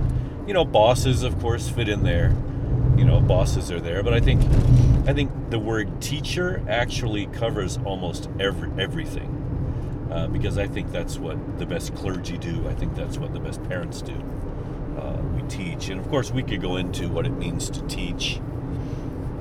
you 0.48 0.54
know 0.54 0.66
bosses, 0.66 1.24
of 1.24 1.40
course, 1.40 1.70
fit 1.70 1.90
in 1.90 2.04
there. 2.04 2.36
You 2.98 3.04
know, 3.04 3.20
bosses 3.20 3.72
are 3.72 3.80
there, 3.80 4.04
but 4.04 4.14
I 4.14 4.20
think 4.20 4.42
I 5.08 5.14
think 5.14 5.32
the 5.50 5.60
word 5.60 6.02
teacher 6.02 6.64
actually 6.68 7.28
covers 7.28 7.78
almost 7.84 8.30
every 8.40 8.72
everything. 8.82 9.42
Uh, 10.12 10.28
because 10.28 10.58
I 10.58 10.68
think 10.68 10.92
that's 10.92 11.18
what 11.18 11.58
the 11.58 11.66
best 11.66 11.94
clergy 11.96 12.38
do. 12.38 12.68
I 12.70 12.74
think 12.74 12.96
that's 12.96 13.18
what 13.18 13.34
the 13.34 13.40
best 13.40 13.62
parents 13.64 14.02
do. 14.02 14.14
Uh, 14.98 15.18
we 15.36 15.42
teach, 15.50 15.90
and 15.90 16.00
of 16.00 16.08
course, 16.10 16.32
we 16.32 16.42
could 16.42 16.62
go 16.62 16.78
into 16.78 17.10
what 17.10 17.26
it 17.26 17.32
means 17.32 17.70
to 17.72 17.82
teach, 17.88 18.38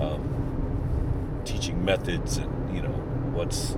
um, 0.01 1.43
teaching 1.45 1.85
methods, 1.85 2.39
and 2.39 2.75
you 2.75 2.83
know 2.83 2.89
what's 3.33 3.77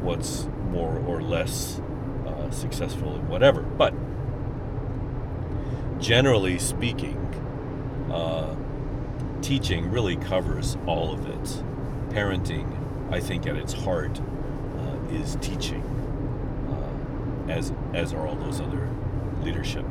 what's 0.00 0.46
more 0.70 0.96
or 1.06 1.20
less 1.20 1.80
uh, 2.26 2.50
successful 2.50 3.16
and 3.16 3.28
whatever. 3.28 3.60
But 3.60 3.92
generally 6.00 6.58
speaking, 6.58 7.16
uh, 8.12 8.54
teaching 9.42 9.90
really 9.90 10.16
covers 10.16 10.76
all 10.86 11.12
of 11.12 11.26
it. 11.28 11.62
Parenting, 12.10 13.12
I 13.12 13.20
think, 13.20 13.46
at 13.46 13.56
its 13.56 13.72
heart, 13.72 14.20
uh, 14.20 15.14
is 15.14 15.36
teaching 15.40 15.82
as 17.48 17.72
as 17.92 18.12
are 18.12 18.26
all 18.26 18.36
those 18.36 18.60
other 18.60 18.88
leadership 19.42 19.84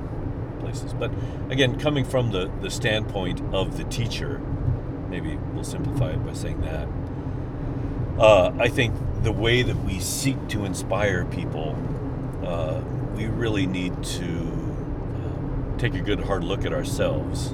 places. 0.60 0.94
But 0.94 1.12
again, 1.50 1.80
coming 1.80 2.06
from 2.06 2.32
the 2.32 2.52
the 2.62 2.70
standpoint 2.70 3.42
of 3.54 3.78
the 3.78 3.84
teacher, 3.86 4.39
maybe 5.10 5.38
we'll 5.54 5.63
simplify 5.63 6.12
it 6.12 6.26
by 6.26 6.34
saying 6.34 6.62
that. 6.62 6.88
Uh, 8.18 8.54
I 8.60 8.68
think 8.68 8.94
the 9.24 9.32
way 9.32 9.63
that 9.63 9.76
we 9.84 10.00
seek 10.00 10.48
to 10.50 10.66
inspire 10.66 11.26
people, 11.26 11.76
uh, 12.46 12.82
we 13.16 13.26
really 13.26 13.66
need 13.66 14.04
to 14.04 14.28
uh, 14.28 14.53
take 15.84 15.96
a 15.96 16.02
good 16.02 16.22
hard 16.22 16.46
look 16.46 16.63
at 16.63 16.72
ourselves 16.72 17.52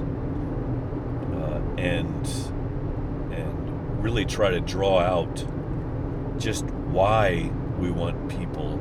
uh, 1.34 1.60
and 1.78 2.24
and 3.32 4.04
really 4.04 4.24
try 4.24 4.50
to 4.50 4.60
draw 4.60 5.00
out 5.00 5.44
just 6.38 6.64
why 6.92 7.50
we 7.80 7.90
want 7.90 8.28
people 8.28 8.78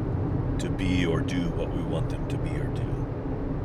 to 0.59 0.69
be 0.69 1.03
or 1.03 1.19
do 1.19 1.49
what 1.49 1.75
we 1.75 1.81
want 1.81 2.11
them 2.11 2.27
to 2.29 2.37
be 2.37 2.51
or 2.51 2.67
do 2.75 2.83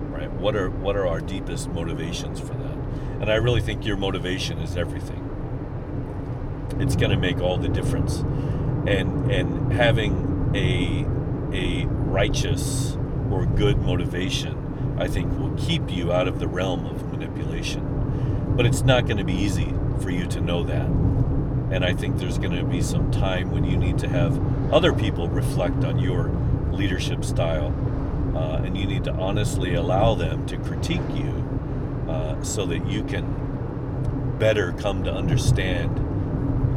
right? 0.09 0.33
What 0.33 0.57
are 0.57 0.71
what 0.71 0.97
are 0.97 1.07
our 1.07 1.21
deepest 1.21 1.69
motivations 1.69 2.41
for 2.41 2.55
that? 2.55 2.79
And 3.21 3.31
i 3.31 3.35
really 3.35 3.61
think 3.61 3.85
your 3.85 3.99
motivation 3.99 4.61
is 4.61 4.79
everything. 4.79 5.21
It's 6.79 6.97
going 6.97 7.11
to 7.11 7.19
make 7.19 7.43
all 7.43 7.59
the 7.59 7.69
difference. 7.69 8.21
And 8.87 9.31
and 9.31 9.71
having 9.71 10.51
a 10.55 11.05
a 11.55 11.85
righteous 11.85 12.97
or 13.31 13.45
good 13.45 13.77
motivation 13.77 14.64
i 14.99 15.09
think 15.09 15.31
will 15.39 15.55
keep 15.57 15.91
you 15.91 16.13
out 16.13 16.29
of 16.29 16.39
the 16.39 16.49
realm 16.49 16.87
of 16.87 17.11
manipulation 17.11 17.83
but 18.57 18.67
it's 18.67 18.83
not 18.83 19.05
going 19.05 19.17
to 19.17 19.25
be 19.25 19.35
easy 19.35 19.73
for 20.01 20.11
you 20.11 20.27
to 20.27 20.41
know 20.41 20.63
that 20.63 20.87
and 21.71 21.85
i 21.85 21.93
think 21.93 22.19
there's 22.19 22.39
going 22.39 22.57
to 22.57 22.65
be 22.65 22.81
some 22.81 23.11
time 23.11 23.51
when 23.51 23.65
you 23.65 23.77
need 23.77 23.99
to 23.99 24.09
have 24.09 24.39
other 24.73 24.93
people 24.93 25.29
reflect 25.29 25.85
on 25.85 25.99
your 25.99 26.29
leadership 26.75 27.25
style, 27.25 27.73
uh, 28.37 28.63
and 28.65 28.77
you 28.77 28.87
need 28.87 29.05
to 29.05 29.13
honestly 29.13 29.75
allow 29.75 30.15
them 30.15 30.47
to 30.47 30.57
critique 30.59 31.01
you 31.15 32.09
uh, 32.09 32.43
so 32.43 32.67
that 32.67 32.87
you 32.87 33.05
can 33.05 34.37
better 34.39 34.73
come 34.73 35.05
to 35.05 35.13
understand 35.13 35.99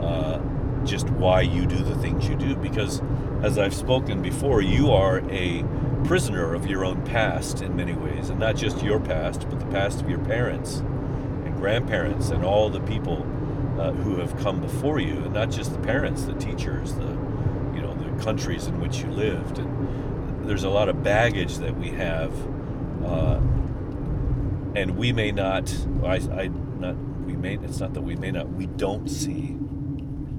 uh, 0.02 0.40
just 0.86 1.10
why 1.10 1.42
you 1.42 1.66
do 1.66 1.78
the 1.78 1.96
things 1.96 2.28
you 2.28 2.36
do. 2.36 2.56
Because, 2.56 3.02
as 3.42 3.58
I've 3.58 3.74
spoken 3.74 4.22
before, 4.22 4.62
you 4.62 4.92
are 4.92 5.20
a 5.32 5.66
prisoner 6.08 6.54
of 6.54 6.66
your 6.66 6.86
own 6.86 7.04
past 7.04 7.62
in 7.62 7.76
many 7.76 7.94
ways, 7.94 8.30
and 8.30 8.40
not 8.40 8.56
just 8.56 8.82
your 8.82 8.98
past, 8.98 9.42
but 9.50 9.60
the 9.60 9.66
past 9.66 10.00
of 10.00 10.10
your 10.10 10.20
parents 10.20 10.78
and 10.78 11.54
grandparents 11.58 12.30
and 12.30 12.46
all 12.46 12.70
the 12.70 12.80
people 12.82 13.28
uh, 13.78 13.92
who 13.92 14.16
have 14.16 14.36
come 14.38 14.62
before 14.62 15.00
you, 15.00 15.16
and 15.18 15.34
not 15.34 15.52
just 15.52 15.74
the 15.74 15.80
parents, 15.80 16.24
the 16.24 16.34
teachers, 16.36 16.94
the 16.94 17.10
you 17.76 17.82
know 17.82 17.94
the 17.94 18.24
countries 18.24 18.68
in 18.68 18.80
which 18.80 19.00
you 19.00 19.08
lived, 19.12 19.60
and 19.60 20.48
there's 20.50 20.64
a 20.64 20.70
lot 20.70 20.88
of 20.88 21.04
baggage 21.04 21.58
that 21.58 21.78
we 21.78 21.90
have, 21.90 22.32
uh, 23.04 23.42
and 24.76 24.98
we 24.98 25.12
may 25.12 25.34
not. 25.34 25.70
I, 26.06 26.16
I 26.16 26.48
not 26.48 26.96
we 27.26 27.36
may. 27.36 27.56
It's 27.56 27.82
not 27.82 27.94
that 27.96 28.02
we 28.02 28.16
may 28.16 28.32
not. 28.32 28.48
We 28.50 28.66
don't 28.66 29.10
see. 29.10 29.58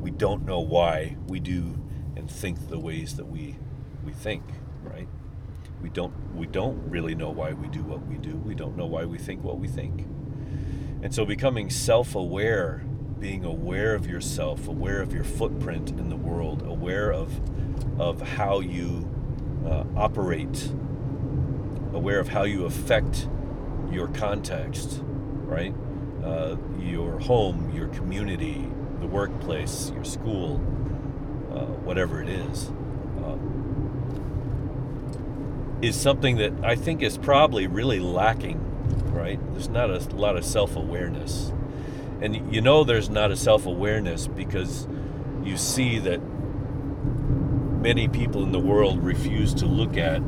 We 0.01 0.11
don't 0.13 0.47
know 0.47 0.61
why 0.61 1.17
we 1.27 1.41
do 1.41 1.79
and 2.17 2.31
think 2.31 2.71
the 2.71 2.79
ways 2.79 3.17
that 3.17 3.27
we 3.27 3.57
we 4.03 4.13
think. 4.13 4.43
We 5.83 5.91
don't. 5.91 6.13
We 6.35 6.47
don't 6.47 6.89
really 6.89 7.15
know 7.15 7.31
why 7.31 7.53
we 7.53 7.69
do 7.69 7.83
what 7.83 8.07
we 8.07 8.17
do. 8.17 8.37
We 8.37 8.55
don't 8.55 8.77
know 8.77 8.87
why 8.87 9.05
we 9.05 9.19
think 9.19 9.43
what 9.43 9.59
we 9.59 9.69
think. 9.69 10.07
And 11.03 11.15
so, 11.15 11.25
becoming 11.25 11.71
self-aware, 11.71 12.85
being 13.21 13.45
aware 13.45 13.95
of 13.95 14.07
yourself, 14.07 14.67
aware 14.67 15.01
of 15.01 15.13
your 15.13 15.25
footprint 15.25 15.91
in 15.91 16.09
the 16.09 16.17
world, 16.17 16.63
aware 16.63 17.13
of 17.13 17.41
of 18.01 18.21
how 18.21 18.61
you 18.61 19.09
uh, 19.67 19.85
operate, 19.97 20.73
aware 21.93 22.19
of 22.19 22.29
how 22.29 22.43
you 22.45 22.65
affect 22.65 23.29
your 23.91 24.09
context, 24.09 25.01
right? 25.45 25.75
Uh, 26.25 26.57
your 26.81 27.19
home, 27.21 27.73
your 27.75 27.89
community, 27.89 28.69
the 29.01 29.07
workplace, 29.07 29.91
your 29.95 30.05
school, 30.05 30.57
uh, 31.53 31.65
whatever 31.85 32.21
it 32.23 32.29
is, 32.29 32.71
uh, 33.25 33.37
is 35.81 35.97
something 35.97 36.37
that 36.37 36.53
I 36.63 36.75
think 36.75 37.03
is 37.03 37.17
probably 37.19 37.67
really 37.67 38.01
lacking, 38.01 38.59
right? 39.13 39.39
There's 39.53 39.69
not 39.69 39.91
a 39.91 39.99
lot 40.15 40.37
of 40.37 40.45
self 40.45 40.77
awareness. 40.77 41.53
And 42.21 42.53
you 42.53 42.61
know 42.61 42.83
there's 42.83 43.09
not 43.09 43.31
a 43.31 43.37
self 43.37 43.67
awareness 43.67 44.27
because 44.27 44.89
you 45.45 45.57
see 45.57 45.99
that 46.01 46.21
many 47.81 48.09
people 48.09 48.43
in 48.43 48.53
the 48.53 48.59
world 48.59 49.03
refuse 49.03 49.55
to 49.55 49.67
look 49.67 49.97
at 49.97 50.21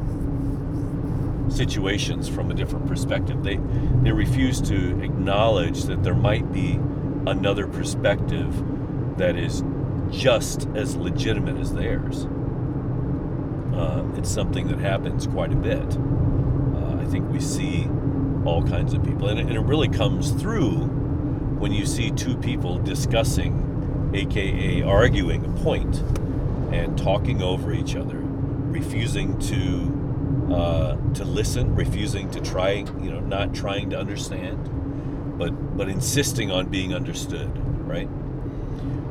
situations 1.48 2.28
from 2.28 2.50
a 2.50 2.54
different 2.54 2.86
perspective. 2.86 3.42
They 3.42 3.58
they 4.02 4.12
refuse 4.12 4.60
to 4.62 5.02
acknowledge 5.02 5.84
that 5.84 6.04
there 6.04 6.14
might 6.14 6.52
be 6.52 6.78
another 7.26 7.66
perspective 7.66 8.54
that 9.18 9.36
is 9.36 9.64
just 10.10 10.68
as 10.74 10.96
legitimate 10.96 11.56
as 11.56 11.74
theirs. 11.74 12.26
Uh, 13.74 14.04
it's 14.16 14.30
something 14.30 14.68
that 14.68 14.78
happens 14.78 15.26
quite 15.26 15.52
a 15.52 15.56
bit. 15.56 15.96
Uh, 15.96 17.00
I 17.00 17.04
think 17.06 17.30
we 17.30 17.40
see 17.40 17.88
all 18.44 18.62
kinds 18.62 18.94
of 18.94 19.04
people, 19.04 19.28
and 19.28 19.38
it, 19.38 19.46
and 19.46 19.56
it 19.56 19.60
really 19.60 19.88
comes 19.88 20.30
through 20.32 20.70
when 21.60 21.72
you 21.72 21.84
see 21.86 22.10
two 22.10 22.36
people 22.36 22.78
discussing, 22.78 24.10
aka 24.14 24.82
arguing 24.82 25.44
a 25.44 25.62
point 25.62 26.02
and 26.72 26.96
talking 26.96 27.42
over 27.42 27.72
each 27.72 27.96
other, 27.96 28.18
refusing 28.18 29.38
to 29.38 30.54
uh, 30.54 30.96
to 31.14 31.24
listen, 31.24 31.74
refusing 31.76 32.30
to 32.30 32.40
try, 32.40 32.72
you 33.00 33.10
know, 33.10 33.20
not 33.20 33.54
trying 33.54 33.90
to 33.90 33.98
understand, 33.98 35.38
but 35.38 35.50
but 35.76 35.88
insisting 35.88 36.50
on 36.50 36.66
being 36.66 36.94
understood, 36.94 37.50
right? 37.86 38.08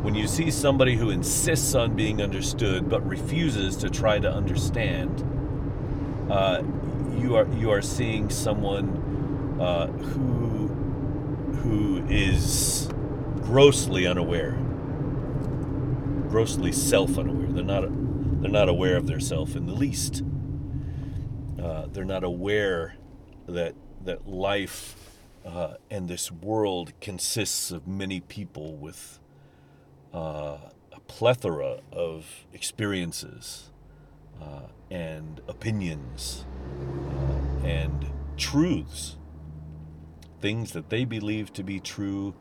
When 0.09 0.17
you 0.17 0.27
see 0.27 0.49
somebody 0.49 0.95
who 0.95 1.11
insists 1.11 1.75
on 1.75 1.95
being 1.95 2.19
understood 2.19 2.89
but 2.89 3.07
refuses 3.07 3.75
to 3.77 3.91
try 3.91 4.17
to 4.17 4.27
understand, 4.27 5.23
uh, 6.31 6.63
you 7.15 7.35
are 7.35 7.47
you 7.49 7.69
are 7.69 7.83
seeing 7.83 8.31
someone 8.31 9.59
uh, 9.61 9.85
who 9.85 10.67
who 11.57 12.03
is 12.09 12.89
grossly 13.43 14.07
unaware 14.07 14.57
grossly 16.27 16.71
self-unaware. 16.71 17.51
They're 17.51 17.63
not 17.63 17.83
they're 18.41 18.49
not 18.49 18.67
aware 18.67 18.97
of 18.97 19.05
their 19.05 19.19
self 19.19 19.55
in 19.55 19.67
the 19.67 19.75
least. 19.75 20.23
Uh, 21.61 21.85
they're 21.93 22.03
not 22.03 22.23
aware 22.23 22.95
that 23.47 23.75
that 24.05 24.27
life 24.27 24.95
uh, 25.45 25.75
and 25.91 26.07
this 26.07 26.31
world 26.31 26.93
consists 26.99 27.69
of 27.69 27.87
many 27.87 28.21
people 28.21 28.75
with 28.75 29.19
uh, 30.13 30.57
a 30.91 30.99
plethora 31.07 31.79
of 31.91 32.45
experiences 32.53 33.69
uh, 34.41 34.67
and 34.89 35.41
opinions 35.47 36.45
uh, 36.79 37.65
and 37.65 38.07
truths, 38.37 39.17
things 40.39 40.71
that 40.71 40.89
they 40.89 41.05
believe 41.05 41.51
to 41.53 41.63
be 41.63 41.79
true 41.79 42.33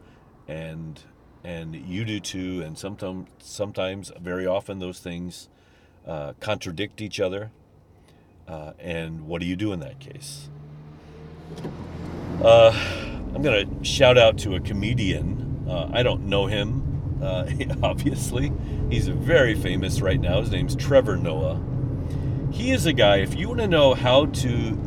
and 0.46 1.02
and 1.44 1.74
you 1.74 2.04
do 2.04 2.20
too. 2.20 2.62
And 2.62 2.76
sometimes, 2.76 3.28
sometimes, 3.38 4.10
very 4.20 4.46
often, 4.46 4.80
those 4.80 4.98
things 4.98 5.48
uh, 6.06 6.32
contradict 6.40 7.00
each 7.00 7.20
other. 7.20 7.50
Uh, 8.46 8.72
and 8.78 9.26
what 9.26 9.40
do 9.40 9.46
you 9.46 9.56
do 9.56 9.72
in 9.72 9.80
that 9.80 10.00
case? 10.00 10.48
Uh, 12.42 12.72
I'm 13.34 13.42
going 13.42 13.68
to 13.68 13.84
shout 13.84 14.18
out 14.18 14.38
to 14.38 14.54
a 14.54 14.60
comedian. 14.60 15.46
I 15.92 16.02
don't 16.02 16.26
know 16.26 16.46
him, 16.46 16.87
uh, 17.22 17.46
obviously. 17.82 18.52
He's 18.90 19.08
very 19.08 19.54
famous 19.54 20.00
right 20.00 20.20
now. 20.20 20.40
His 20.40 20.50
name's 20.50 20.76
Trevor 20.76 21.16
Noah. 21.16 21.60
He 22.50 22.70
is 22.70 22.86
a 22.86 22.92
guy, 22.92 23.18
if 23.18 23.36
you 23.36 23.48
want 23.48 23.60
to 23.60 23.68
know 23.68 23.94
how 23.94 24.26
to 24.26 24.78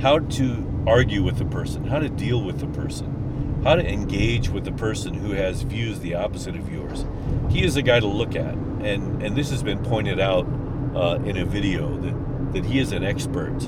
how 0.00 0.18
to 0.18 0.84
argue 0.86 1.22
with 1.22 1.40
a 1.40 1.44
person, 1.46 1.84
how 1.84 1.98
to 1.98 2.08
deal 2.08 2.42
with 2.42 2.62
a 2.62 2.66
person, 2.66 3.62
how 3.64 3.74
to 3.74 3.86
engage 3.86 4.50
with 4.50 4.68
a 4.68 4.72
person 4.72 5.14
who 5.14 5.32
has 5.32 5.62
views 5.62 6.00
the 6.00 6.14
opposite 6.14 6.54
of 6.54 6.70
yours. 6.70 7.06
He 7.48 7.64
is 7.64 7.76
a 7.76 7.82
guy 7.82 8.00
to 8.00 8.06
look 8.06 8.36
at, 8.36 8.54
and 8.54 9.22
and 9.22 9.36
this 9.36 9.50
has 9.50 9.62
been 9.62 9.82
pointed 9.82 10.20
out 10.20 10.46
uh, 10.94 11.18
in 11.24 11.36
a 11.38 11.44
video 11.44 11.96
that 11.98 12.52
that 12.52 12.64
he 12.64 12.78
is 12.78 12.92
an 12.92 13.04
expert 13.04 13.62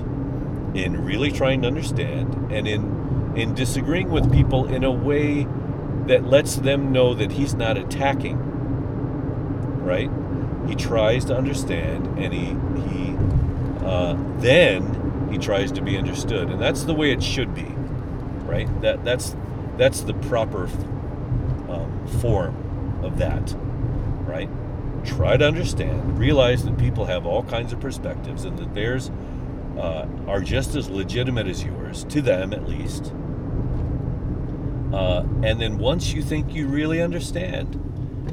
in 0.75 1.05
really 1.05 1.33
trying 1.33 1.63
to 1.63 1.67
understand 1.67 2.53
and 2.53 2.69
in 2.69 3.33
in 3.37 3.55
disagreeing 3.55 4.11
with 4.11 4.33
people 4.33 4.67
in 4.67 4.85
a 4.85 4.91
way 4.91 5.47
that 6.09 6.27
lets 6.27 6.57
them 6.57 6.93
know 6.93 7.15
that 7.15 7.33
he's 7.33 7.55
not 7.55 7.77
attacking. 7.77 8.37
Right? 9.85 10.11
He 10.69 10.75
tries 10.75 11.25
to 11.27 11.37
understand, 11.37 12.19
and 12.19 12.33
he 12.33 12.57
he 12.91 13.17
uh, 13.87 14.17
then 14.39 15.29
he 15.31 15.39
tries 15.39 15.73
to 15.73 15.81
be 15.81 15.97
understood, 15.97 16.51
and 16.51 16.61
that's 16.61 16.85
the 16.85 16.95
way 16.95 17.13
it 17.13 17.23
should 17.23 17.55
be, 17.55 17.75
right? 18.45 18.69
That 18.83 19.05
that's 19.05 19.35
that's 19.79 20.03
the 20.03 20.15
proper 20.15 20.65
um, 21.69 22.07
form 22.21 23.03
of 23.03 23.19
that, 23.19 23.55
right? 24.27 24.51
Try 25.05 25.37
to 25.37 25.47
understand, 25.47 26.19
realize 26.19 26.65
that 26.65 26.77
people 26.77 27.07
have 27.07 27.25
all 27.25 27.45
kinds 27.45 27.73
of 27.73 27.81
perspectives, 27.81 28.45
and 28.45 28.59
that 28.59 28.75
theirs 28.75 29.11
uh, 29.79 30.07
are 30.27 30.41
just 30.41 30.75
as 30.75 30.91
legitimate 30.91 31.47
as 31.47 31.65
yours, 31.65 32.05
to 32.05 32.21
them 32.21 32.53
at 32.53 32.69
least. 32.69 33.13
Uh, 34.93 35.23
and 35.43 35.61
then 35.61 35.79
once 35.79 36.13
you 36.15 36.23
think 36.23 36.55
you 36.55 36.67
really 36.67 37.01
understand, 37.03 37.77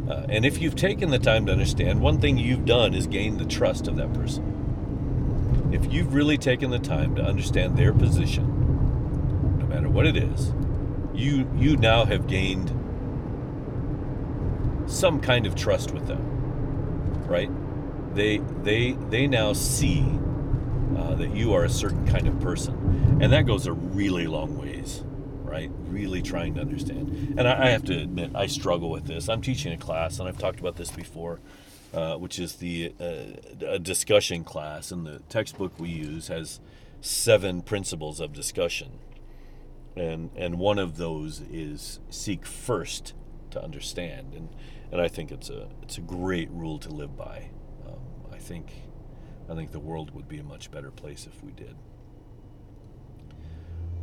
uh, 0.09 0.25
and 0.29 0.45
if 0.45 0.61
you've 0.61 0.75
taken 0.75 1.09
the 1.09 1.19
time 1.19 1.45
to 1.45 1.51
understand, 1.51 1.99
one 1.99 2.19
thing 2.19 2.37
you've 2.37 2.65
done 2.65 2.93
is 2.93 3.07
gain 3.07 3.37
the 3.37 3.45
trust 3.45 3.87
of 3.87 3.97
that 3.97 4.13
person. 4.13 5.71
If 5.73 5.91
you've 5.91 6.13
really 6.13 6.37
taken 6.37 6.69
the 6.69 6.79
time 6.79 7.15
to 7.15 7.23
understand 7.23 7.77
their 7.77 7.91
position, 7.91 9.57
no 9.59 9.65
matter 9.65 9.89
what 9.89 10.05
it 10.05 10.15
is, 10.15 10.53
you 11.13 11.49
you 11.55 11.75
now 11.77 12.05
have 12.05 12.27
gained 12.27 12.69
some 14.85 15.19
kind 15.19 15.45
of 15.45 15.55
trust 15.55 15.91
with 15.91 16.07
them, 16.07 16.21
right? 17.27 17.49
They 18.15 18.37
they 18.63 18.91
they 19.09 19.27
now 19.27 19.53
see 19.53 20.05
uh, 20.97 21.15
that 21.15 21.35
you 21.35 21.53
are 21.53 21.65
a 21.65 21.69
certain 21.69 22.07
kind 22.07 22.27
of 22.27 22.39
person, 22.39 23.19
and 23.21 23.33
that 23.33 23.45
goes 23.45 23.65
a 23.65 23.73
really 23.73 24.27
long 24.27 24.57
ways 24.57 25.04
right? 25.55 25.71
Really 25.87 26.21
trying 26.21 26.55
to 26.55 26.61
understand. 26.61 27.35
And 27.37 27.47
I, 27.47 27.67
I, 27.67 27.69
have 27.69 27.85
to 27.85 27.97
admit, 27.97 28.31
I 28.35 28.45
struggle 28.47 28.89
with 28.89 29.05
this. 29.05 29.29
I'm 29.29 29.41
teaching 29.41 29.71
a 29.71 29.77
class, 29.77 30.19
and 30.19 30.27
I've 30.27 30.37
talked 30.37 30.59
about 30.59 30.75
this 30.75 30.91
before, 30.91 31.39
uh, 31.93 32.15
which 32.15 32.39
is 32.39 32.55
the 32.55 32.93
uh, 32.99 33.65
a 33.65 33.79
discussion 33.79 34.43
class. 34.43 34.91
And 34.91 35.07
the 35.07 35.19
textbook 35.29 35.79
we 35.79 35.87
use 35.87 36.27
has 36.27 36.59
seven 36.99 37.61
principles 37.61 38.19
of 38.19 38.33
discussion, 38.33 38.99
and 39.95 40.29
and 40.35 40.59
one 40.59 40.77
of 40.77 40.97
those 40.97 41.41
is 41.49 42.01
seek 42.09 42.45
first 42.45 43.13
to 43.51 43.63
understand. 43.63 44.33
And 44.33 44.49
and 44.91 44.99
I 44.99 45.07
think 45.07 45.31
it's 45.31 45.49
a 45.49 45.69
it's 45.81 45.97
a 45.97 46.01
great 46.01 46.49
rule 46.51 46.79
to 46.79 46.89
live 46.89 47.15
by. 47.15 47.49
Um, 47.87 48.33
I 48.33 48.39
think 48.39 48.73
I 49.49 49.55
think 49.55 49.71
the 49.71 49.79
world 49.79 50.11
would 50.15 50.27
be 50.27 50.39
a 50.39 50.43
much 50.43 50.69
better 50.69 50.91
place 50.91 51.25
if 51.25 51.41
we 51.41 51.53
did. 51.53 51.75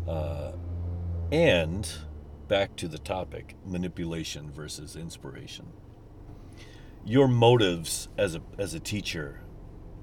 Uh, 0.09 0.53
and 1.33 1.91
back 2.47 2.77
to 2.77 2.87
the 2.87 2.99
topic 2.99 3.57
manipulation 3.65 4.53
versus 4.53 4.95
inspiration. 4.95 5.73
Your 7.07 7.27
motives 7.27 8.09
as 8.19 8.35
a, 8.35 8.43
as 8.59 8.75
a 8.75 8.81
teacher 8.81 9.41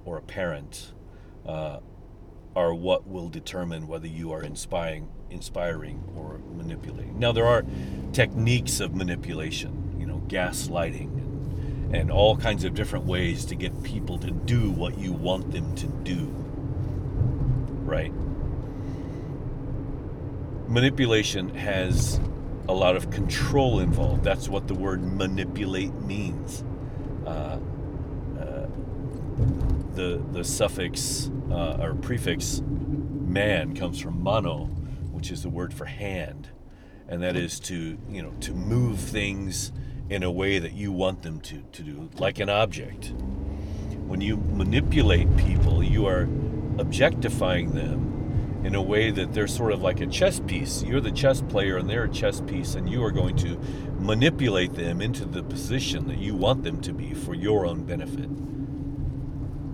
or 0.05 0.17
a 0.17 0.23
parent 0.23 0.91
uh, 1.45 1.81
are 2.55 2.73
what 2.73 3.07
will 3.07 3.29
determine 3.29 3.87
whether 3.87 4.07
you 4.07 4.31
are 4.31 4.41
inspiring, 4.41 5.07
inspiring 5.29 6.03
or 6.15 6.39
manipulating. 6.57 7.19
Now, 7.19 7.31
there 7.31 7.45
are 7.45 7.63
techniques 8.11 8.79
of 8.79 8.95
manipulation, 8.95 9.95
you 9.99 10.07
know, 10.07 10.23
gaslighting 10.27 11.11
and, 11.13 11.95
and 11.95 12.11
all 12.11 12.37
kinds 12.37 12.63
of 12.63 12.73
different 12.73 13.05
ways 13.05 13.45
to 13.45 13.55
get 13.55 13.83
people 13.83 14.17
to 14.17 14.31
do 14.31 14.71
what 14.71 14.97
you 14.97 15.13
want 15.13 15.51
them 15.51 15.75
to 15.75 15.85
do, 15.85 16.25
right? 17.85 18.11
Manipulation 20.69 21.49
has 21.55 22.19
a 22.67 22.73
lot 22.73 22.95
of 22.95 23.09
control 23.09 23.79
involved. 23.79 24.23
That's 24.23 24.47
what 24.47 24.67
the 24.67 24.75
word 24.75 25.03
manipulate 25.03 25.93
means. 25.95 26.63
Uh, 27.25 27.59
uh, 28.39 28.67
the 29.95 30.23
the 30.31 30.43
suffix 30.43 31.31
uh, 31.51 31.77
or 31.81 31.95
prefix 31.95 32.61
man 32.61 33.75
comes 33.75 33.99
from 33.99 34.21
mano, 34.21 34.65
which 35.11 35.31
is 35.31 35.41
the 35.41 35.49
word 35.49 35.73
for 35.73 35.85
hand, 35.85 36.49
and 37.07 37.21
that 37.23 37.35
is 37.35 37.59
to 37.61 37.97
you 38.07 38.21
know 38.21 38.31
to 38.41 38.53
move 38.53 38.99
things 38.99 39.71
in 40.09 40.23
a 40.23 40.31
way 40.31 40.59
that 40.59 40.73
you 40.73 40.91
want 40.91 41.23
them 41.23 41.39
to 41.41 41.63
to 41.71 41.81
do, 41.81 42.09
like 42.19 42.39
an 42.39 42.49
object. 42.49 43.11
When 44.05 44.21
you 44.21 44.37
manipulate 44.37 45.35
people, 45.37 45.83
you 45.83 46.05
are 46.05 46.27
objectifying 46.79 47.73
them 47.73 48.08
in 48.63 48.75
a 48.75 48.81
way 48.81 49.09
that 49.09 49.33
they're 49.33 49.47
sort 49.47 49.71
of 49.71 49.81
like 49.81 50.01
a 50.01 50.07
chess 50.07 50.39
piece. 50.41 50.83
You're 50.83 50.99
the 50.99 51.11
chess 51.11 51.41
player 51.41 51.77
and 51.77 51.89
they're 51.89 52.03
a 52.03 52.09
chess 52.09 52.41
piece, 52.41 52.75
and 52.75 52.89
you 52.89 53.03
are 53.03 53.11
going 53.11 53.37
to 53.37 53.57
manipulate 53.99 54.73
them 54.73 55.01
into 55.01 55.25
the 55.25 55.43
position 55.43 56.07
that 56.07 56.17
you 56.17 56.35
want 56.35 56.63
them 56.63 56.81
to 56.81 56.93
be 56.93 57.13
for 57.13 57.33
your 57.33 57.65
own 57.65 57.85
benefit. 57.85 58.29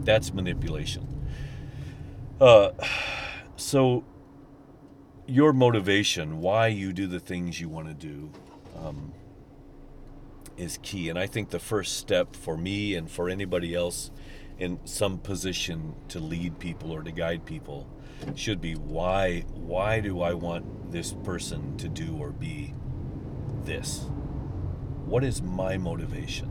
That's 0.06 0.34
manipulation. 0.34 1.08
Uh, 2.40 2.72
so, 3.56 4.04
your 5.26 5.52
motivation, 5.54 6.40
why 6.40 6.68
you 6.68 6.94
do 6.94 7.08
the 7.08 7.20
things 7.20 7.60
you 7.60 7.70
want 7.70 7.88
to 7.88 7.94
do, 7.94 8.32
um, 8.78 9.14
is 10.58 10.78
key. 10.84 11.10
And 11.10 11.18
I 11.18 11.26
think 11.26 11.50
the 11.50 11.60
first 11.60 11.98
step 11.98 12.36
for 12.36 12.56
me 12.56 12.94
and 12.94 13.10
for 13.10 13.30
anybody 13.30 13.74
else 13.74 14.12
in 14.60 14.80
some 14.86 15.18
position 15.18 15.96
to 16.10 16.20
lead 16.20 16.60
people 16.60 16.92
or 16.92 17.02
to 17.02 17.12
guide 17.12 17.46
people 17.46 17.88
should 18.34 18.60
be 18.60 18.74
why 18.74 19.42
why 19.54 20.00
do 20.00 20.22
I 20.22 20.34
want 20.34 20.92
this 20.92 21.14
person 21.14 21.78
to 21.78 21.88
do 21.88 22.18
or 22.18 22.32
be 22.32 22.74
this? 23.64 24.06
What 25.06 25.24
is 25.24 25.42
my 25.42 25.78
motivation? 25.78 26.50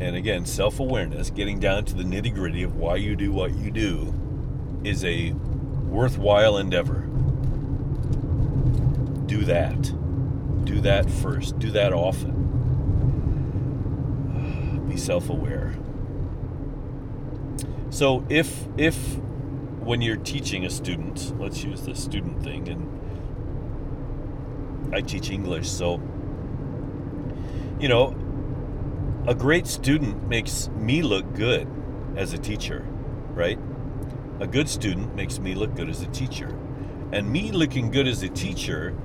And 0.00 0.16
again, 0.16 0.44
self-awareness, 0.44 1.30
getting 1.30 1.60
down 1.60 1.84
to 1.86 1.94
the 1.94 2.02
nitty-gritty 2.02 2.62
of 2.64 2.74
why 2.76 2.96
you 2.96 3.14
do 3.14 3.30
what 3.30 3.54
you 3.54 3.70
do 3.70 4.12
is 4.82 5.04
a 5.04 5.30
worthwhile 5.88 6.58
endeavor. 6.58 7.06
Do 9.26 9.44
that. 9.44 9.80
Do 10.64 10.80
that 10.80 11.08
first. 11.08 11.58
Do 11.58 11.70
that 11.70 11.92
often. 11.92 12.48
Be 14.88 14.96
self-aware. 14.96 15.76
So 17.92 18.24
if 18.30 18.66
if 18.78 18.96
when 19.80 20.00
you're 20.00 20.16
teaching 20.16 20.64
a 20.64 20.70
student, 20.70 21.38
let's 21.38 21.62
use 21.62 21.82
the 21.82 21.94
student 21.94 22.42
thing, 22.42 22.66
and 22.70 22.88
I 24.94 25.02
teach 25.02 25.28
English, 25.28 25.68
so 25.68 26.00
you 27.78 27.88
know, 27.88 28.16
a 29.26 29.34
great 29.34 29.66
student 29.66 30.26
makes 30.26 30.70
me 30.70 31.02
look 31.02 31.34
good 31.34 31.68
as 32.16 32.32
a 32.32 32.38
teacher, 32.38 32.82
right? 33.34 33.58
A 34.40 34.46
good 34.46 34.70
student 34.70 35.14
makes 35.14 35.38
me 35.38 35.54
look 35.54 35.74
good 35.74 35.90
as 35.90 36.00
a 36.00 36.06
teacher. 36.06 36.58
And 37.12 37.30
me 37.30 37.52
looking 37.52 37.90
good 37.90 38.08
as 38.08 38.22
a 38.22 38.30
teacher 38.30 38.96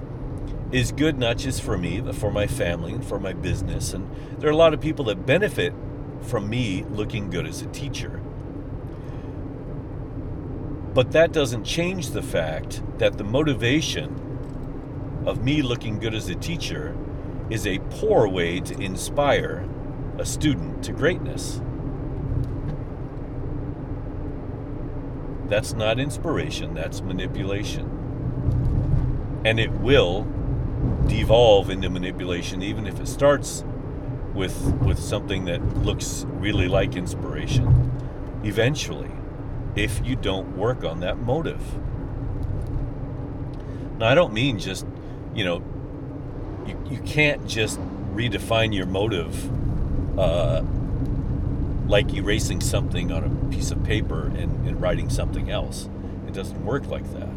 is 0.71 0.93
good 0.93 1.19
not 1.19 1.37
just 1.37 1.61
for 1.61 1.77
me, 1.77 1.99
but 1.99 2.15
for 2.15 2.31
my 2.31 2.47
family 2.47 2.93
and 2.93 3.05
for 3.05 3.19
my 3.19 3.33
business. 3.33 3.93
And 3.93 4.09
there 4.39 4.49
are 4.49 4.53
a 4.53 4.57
lot 4.57 4.73
of 4.73 4.79
people 4.79 5.03
that 5.05 5.25
benefit 5.25 5.73
from 6.21 6.49
me 6.49 6.85
looking 6.89 7.29
good 7.29 7.45
as 7.45 7.61
a 7.61 7.67
teacher. 7.67 8.21
But 10.97 11.11
that 11.11 11.31
doesn't 11.31 11.63
change 11.63 12.09
the 12.09 12.23
fact 12.23 12.81
that 12.97 13.19
the 13.19 13.23
motivation 13.23 15.21
of 15.27 15.43
me 15.43 15.61
looking 15.61 15.99
good 15.99 16.15
as 16.15 16.27
a 16.27 16.33
teacher 16.33 16.97
is 17.51 17.67
a 17.67 17.77
poor 17.91 18.27
way 18.27 18.59
to 18.61 18.73
inspire 18.81 19.69
a 20.17 20.25
student 20.25 20.83
to 20.85 20.93
greatness. 20.93 21.61
That's 25.45 25.73
not 25.73 25.99
inspiration, 25.99 26.73
that's 26.73 27.01
manipulation. 27.01 29.41
And 29.45 29.59
it 29.59 29.71
will 29.73 30.25
devolve 31.05 31.69
into 31.69 31.91
manipulation 31.91 32.63
even 32.63 32.87
if 32.87 32.99
it 32.99 33.07
starts 33.07 33.63
with 34.33 34.73
with 34.81 34.97
something 34.97 35.45
that 35.45 35.61
looks 35.77 36.25
really 36.27 36.67
like 36.67 36.95
inspiration 36.95 37.91
eventually 38.43 39.11
if 39.77 40.05
you 40.05 40.15
don't 40.15 40.57
work 40.57 40.83
on 40.83 40.99
that 41.01 41.17
motive. 41.17 41.61
Now, 43.99 44.07
I 44.07 44.15
don't 44.15 44.33
mean 44.33 44.59
just, 44.59 44.85
you 45.33 45.43
know, 45.43 45.63
you, 46.65 46.79
you 46.89 46.99
can't 47.01 47.47
just 47.47 47.79
redefine 48.13 48.73
your 48.73 48.87
motive 48.87 50.19
uh, 50.19 50.63
like 51.87 52.13
erasing 52.13 52.59
something 52.59 53.11
on 53.11 53.23
a 53.23 53.51
piece 53.51 53.71
of 53.71 53.83
paper 53.83 54.27
and, 54.27 54.67
and 54.67 54.81
writing 54.81 55.09
something 55.09 55.49
else. 55.49 55.89
It 56.27 56.33
doesn't 56.33 56.65
work 56.65 56.87
like 56.87 57.11
that. 57.13 57.29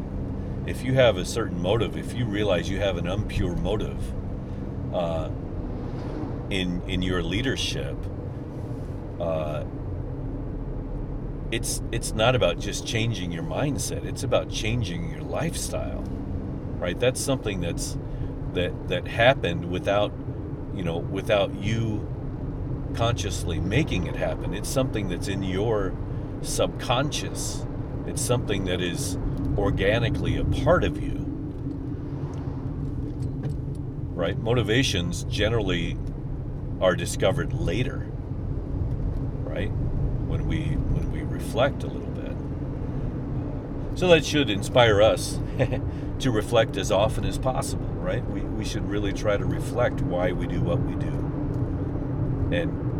If 0.66 0.82
you 0.82 0.94
have 0.94 1.16
a 1.16 1.24
certain 1.24 1.60
motive, 1.60 1.96
if 1.96 2.14
you 2.14 2.24
realize 2.24 2.68
you 2.68 2.78
have 2.78 2.96
an 2.96 3.06
impure 3.06 3.56
motive 3.56 4.00
uh, 4.94 5.30
in 6.50 6.82
in 6.86 7.02
your 7.02 7.22
leadership, 7.22 7.96
uh, 9.20 9.64
it's 11.50 11.82
it's 11.90 12.12
not 12.12 12.34
about 12.34 12.58
just 12.58 12.86
changing 12.86 13.32
your 13.32 13.42
mindset. 13.42 14.04
It's 14.04 14.22
about 14.22 14.50
changing 14.50 15.10
your 15.10 15.22
lifestyle, 15.22 16.04
right? 16.78 16.98
That's 16.98 17.20
something 17.20 17.60
that's 17.60 17.98
that 18.54 18.88
that 18.88 19.08
happened 19.08 19.70
without 19.70 20.12
you 20.74 20.84
know 20.84 20.98
without 20.98 21.54
you 21.54 22.06
consciously 22.94 23.58
making 23.58 24.06
it 24.06 24.16
happen. 24.16 24.54
It's 24.54 24.68
something 24.68 25.08
that's 25.08 25.28
in 25.28 25.42
your 25.42 25.94
subconscious. 26.42 27.66
It's 28.06 28.22
something 28.22 28.64
that 28.64 28.80
is 28.80 29.18
organically 29.56 30.36
a 30.36 30.44
part 30.44 30.84
of 30.84 31.02
you. 31.02 31.16
Right? 34.14 34.38
Motivations 34.38 35.24
generally 35.24 35.96
are 36.80 36.94
discovered 36.94 37.52
later. 37.52 38.06
Right? 39.44 39.70
When 39.70 40.46
we 40.46 40.76
reflect 41.40 41.82
a 41.82 41.86
little 41.86 42.08
bit. 42.08 43.98
So 43.98 44.08
that 44.08 44.24
should 44.24 44.50
inspire 44.50 45.00
us 45.02 45.38
to 46.20 46.30
reflect 46.30 46.76
as 46.76 46.92
often 46.92 47.24
as 47.24 47.38
possible, 47.38 47.86
right? 47.86 48.24
We, 48.30 48.40
we 48.40 48.64
should 48.64 48.88
really 48.88 49.12
try 49.12 49.36
to 49.36 49.44
reflect 49.44 50.00
why 50.02 50.32
we 50.32 50.46
do 50.46 50.60
what 50.60 50.80
we 50.80 50.94
do. 50.94 51.16
And 52.52 52.90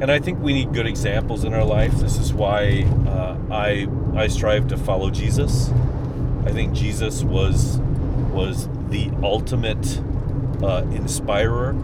and 0.00 0.12
I 0.12 0.20
think 0.20 0.38
we 0.38 0.52
need 0.52 0.72
good 0.72 0.86
examples 0.86 1.42
in 1.42 1.52
our 1.54 1.64
life. 1.64 1.92
This 1.94 2.18
is 2.18 2.32
why 2.32 2.84
uh, 3.06 3.36
I 3.50 3.88
I 4.14 4.28
strive 4.28 4.68
to 4.68 4.76
follow 4.76 5.10
Jesus. 5.10 5.70
I 6.46 6.52
think 6.52 6.72
Jesus 6.72 7.24
was 7.24 7.78
was 8.32 8.68
the 8.90 9.10
ultimate 9.22 10.00
uh, 10.62 10.84
inspirer. 10.92 11.74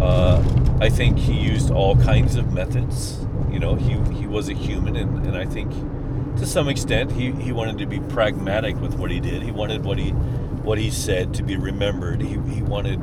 Uh, 0.00 0.40
I 0.80 0.88
think 0.88 1.18
he 1.18 1.32
used 1.32 1.72
all 1.72 1.96
kinds 1.96 2.36
of 2.36 2.52
methods. 2.52 3.18
You 3.58 3.64
know, 3.64 3.74
he 3.74 3.94
he 4.16 4.28
was 4.28 4.48
a 4.48 4.54
human, 4.54 4.94
and, 4.94 5.26
and 5.26 5.36
I 5.36 5.44
think 5.44 5.72
to 6.36 6.46
some 6.46 6.68
extent 6.68 7.10
he, 7.10 7.32
he 7.32 7.50
wanted 7.50 7.78
to 7.78 7.86
be 7.86 7.98
pragmatic 7.98 8.76
with 8.76 8.94
what 8.94 9.10
he 9.10 9.18
did. 9.18 9.42
He 9.42 9.50
wanted 9.50 9.84
what 9.84 9.98
he 9.98 10.10
what 10.10 10.78
he 10.78 10.90
said 10.90 11.34
to 11.34 11.42
be 11.42 11.56
remembered. 11.56 12.22
He, 12.22 12.38
he 12.54 12.62
wanted 12.62 13.00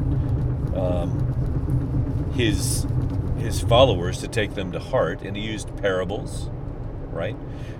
um, 0.74 2.32
his 2.36 2.88
his 3.38 3.60
followers 3.60 4.20
to 4.20 4.30
take 4.30 4.56
them 4.56 4.72
to 4.72 4.80
heart, 4.80 5.24
and 5.24 5.36
he 5.36 5.44
used 5.44 5.76
parables, 5.76 6.50
right? 7.12 7.36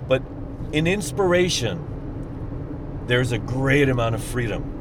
But 0.06 0.22
in 0.70 0.86
inspiration, 0.86 1.82
there's 3.06 3.32
a 3.32 3.38
great 3.38 3.88
amount 3.88 4.16
of 4.16 4.22
freedom. 4.22 4.75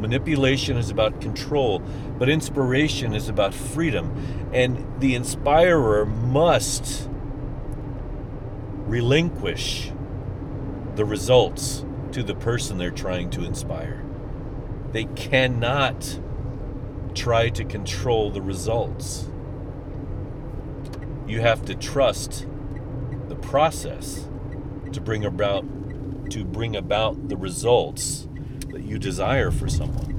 Manipulation 0.00 0.76
is 0.76 0.90
about 0.90 1.20
control, 1.20 1.80
but 2.18 2.28
inspiration 2.28 3.14
is 3.14 3.28
about 3.28 3.54
freedom. 3.54 4.50
And 4.52 5.00
the 5.00 5.14
inspirer 5.14 6.06
must 6.06 7.08
relinquish 8.86 9.92
the 10.96 11.04
results 11.04 11.84
to 12.12 12.22
the 12.22 12.34
person 12.34 12.78
they're 12.78 12.90
trying 12.90 13.30
to 13.30 13.44
inspire. 13.44 14.04
They 14.92 15.04
cannot 15.04 16.18
try 17.14 17.48
to 17.50 17.64
control 17.64 18.30
the 18.30 18.42
results. 18.42 19.28
You 21.26 21.40
have 21.40 21.64
to 21.66 21.74
trust 21.74 22.46
the 23.28 23.36
process 23.36 24.28
to 24.92 25.00
bring 25.00 25.24
about 25.24 25.64
to 26.30 26.44
bring 26.44 26.76
about 26.76 27.28
the 27.28 27.36
results 27.36 28.28
that 28.72 28.82
you 28.84 28.98
desire 28.98 29.50
for 29.50 29.68
someone. 29.68 30.16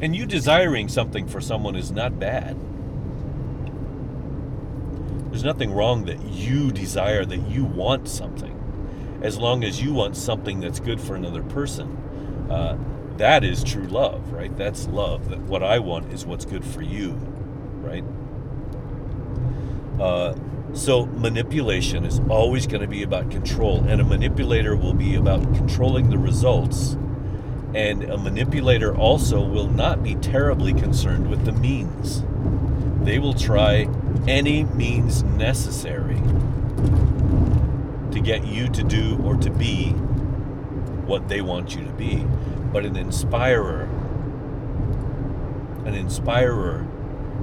And 0.00 0.14
you 0.14 0.26
desiring 0.26 0.88
something 0.88 1.26
for 1.26 1.40
someone 1.40 1.76
is 1.76 1.90
not 1.90 2.18
bad. 2.18 2.56
There's 5.30 5.44
nothing 5.44 5.72
wrong 5.72 6.04
that 6.04 6.22
you 6.22 6.70
desire, 6.70 7.24
that 7.24 7.48
you 7.48 7.64
want 7.64 8.08
something. 8.08 8.52
As 9.22 9.38
long 9.38 9.64
as 9.64 9.82
you 9.82 9.92
want 9.92 10.16
something 10.16 10.60
that's 10.60 10.78
good 10.78 11.00
for 11.00 11.14
another 11.16 11.42
person, 11.42 11.96
uh, 12.50 12.76
that 13.16 13.44
is 13.44 13.64
true 13.64 13.86
love, 13.86 14.32
right? 14.32 14.54
That's 14.56 14.86
love. 14.88 15.30
That 15.30 15.40
what 15.40 15.62
I 15.62 15.78
want 15.78 16.12
is 16.12 16.26
what's 16.26 16.44
good 16.44 16.64
for 16.64 16.82
you, 16.82 17.12
right? 17.80 18.04
Uh, 20.00 20.34
so 20.74 21.06
manipulation 21.06 22.04
is 22.04 22.20
always 22.28 22.66
going 22.66 22.82
to 22.82 22.88
be 22.88 23.02
about 23.02 23.30
control, 23.30 23.84
and 23.88 24.00
a 24.00 24.04
manipulator 24.04 24.76
will 24.76 24.92
be 24.92 25.14
about 25.14 25.42
controlling 25.54 26.10
the 26.10 26.18
results. 26.18 26.96
And 27.74 28.04
a 28.04 28.18
manipulator 28.18 28.94
also 28.94 29.40
will 29.40 29.68
not 29.68 30.02
be 30.02 30.16
terribly 30.16 30.74
concerned 30.74 31.30
with 31.30 31.44
the 31.44 31.52
means. 31.52 32.24
They 33.04 33.18
will 33.18 33.34
try 33.34 33.88
any 34.26 34.64
means 34.64 35.22
necessary 35.22 36.20
to 38.10 38.20
get 38.20 38.46
you 38.46 38.68
to 38.68 38.82
do 38.82 39.20
or 39.24 39.36
to 39.36 39.50
be 39.50 39.90
what 41.06 41.28
they 41.28 41.40
want 41.40 41.74
you 41.74 41.84
to 41.84 41.92
be. 41.92 42.24
But 42.72 42.84
an 42.84 42.96
inspirer, 42.96 43.82
an 45.84 45.94
inspirer 45.94 46.86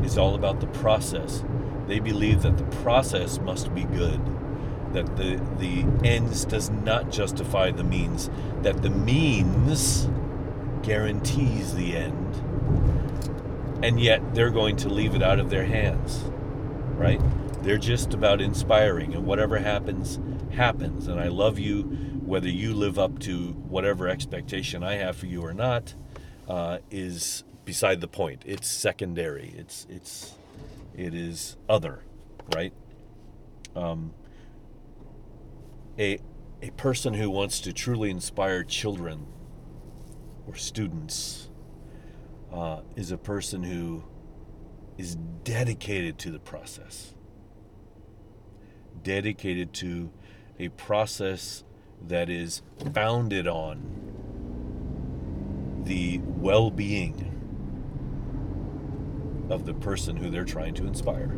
is 0.04 0.18
all 0.18 0.36
about 0.36 0.60
the 0.60 0.68
process. 0.68 1.44
They 1.92 2.00
believe 2.00 2.44
that 2.44 2.58
the 2.58 2.64
process 2.78 3.38
must 3.40 3.76
be 3.76 3.84
good, 3.84 4.22
that 4.94 5.18
the, 5.18 5.42
the 5.58 5.84
ends 6.08 6.46
does 6.46 6.70
not 6.70 7.12
justify 7.12 7.72
the 7.72 7.84
means, 7.84 8.30
that 8.62 8.82
the 8.82 8.90
means 8.90 10.08
guarantees 10.84 11.76
the 11.76 11.98
end, 11.98 12.36
and 13.84 14.00
yet 14.00 14.34
they're 14.34 14.52
going 14.52 14.78
to 14.78 14.88
leave 14.88 15.16
it 15.16 15.22
out 15.22 15.38
of 15.38 15.50
their 15.50 15.66
hands, 15.66 16.24
right? 16.96 17.20
They're 17.62 17.78
just 17.78 18.14
about 18.14 18.40
inspiring, 18.40 19.14
and 19.14 19.26
whatever 19.26 19.58
happens, 19.58 20.18
happens. 20.56 21.10
And 21.10 21.20
I 21.20 21.28
love 21.28 21.60
you, 21.60 21.82
whether 22.26 22.48
you 22.48 22.74
live 22.74 22.98
up 22.98 23.20
to 23.20 23.50
whatever 23.68 24.08
expectation 24.08 24.82
I 24.82 24.94
have 24.94 25.18
for 25.18 25.26
you 25.26 25.42
or 25.42 25.54
not, 25.54 25.94
uh, 26.48 26.78
is 26.90 27.44
beside 27.66 28.00
the 28.00 28.08
point. 28.08 28.44
It's 28.46 28.70
secondary. 28.70 29.54
It's 29.58 29.86
it's 29.90 30.36
it 30.96 31.14
is 31.14 31.58
other, 31.70 32.04
right? 32.56 32.74
Um, 33.76 34.14
a 35.98 36.20
a 36.62 36.70
person 36.72 37.16
who 37.16 37.30
wants 37.30 37.60
to 37.62 37.74
truly 37.74 38.12
inspire 38.12 38.64
children 38.64 39.26
or 40.48 40.56
students 40.56 41.50
uh, 42.52 42.82
is 42.96 43.12
a 43.12 43.18
person 43.18 43.64
who 43.64 44.04
is 44.98 45.16
dedicated 45.44 46.20
to 46.20 46.30
the 46.30 46.40
process, 46.40 47.16
dedicated 49.02 49.74
to 49.74 50.12
a 50.60 50.70
process 50.70 51.64
that 52.08 52.30
is 52.30 52.62
founded 52.94 53.48
on 53.48 53.82
the 55.86 56.20
well 56.20 56.70
being 56.70 57.31
of 59.52 59.66
the 59.66 59.74
person 59.74 60.16
who 60.16 60.30
they're 60.30 60.46
trying 60.46 60.74
to 60.76 60.88
inspire. 60.88 61.38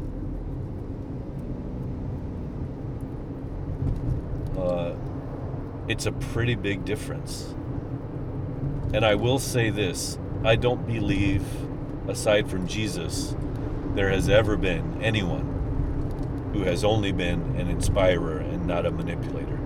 Uh, 4.57 4.93
it's 5.87 6.05
a 6.05 6.11
pretty 6.11 6.55
big 6.55 6.85
difference. 6.85 7.55
And 8.93 9.03
I 9.03 9.15
will 9.15 9.39
say 9.39 9.71
this 9.71 10.17
I 10.43 10.55
don't 10.55 10.85
believe, 10.85 11.43
aside 12.07 12.49
from 12.49 12.67
Jesus, 12.67 13.35
there 13.95 14.09
has 14.09 14.29
ever 14.29 14.55
been 14.57 15.01
anyone 15.01 16.51
who 16.53 16.63
has 16.63 16.83
only 16.83 17.11
been 17.11 17.41
an 17.57 17.67
inspirer 17.67 18.37
and 18.37 18.67
not 18.67 18.85
a 18.85 18.91
manipulator. 18.91 19.59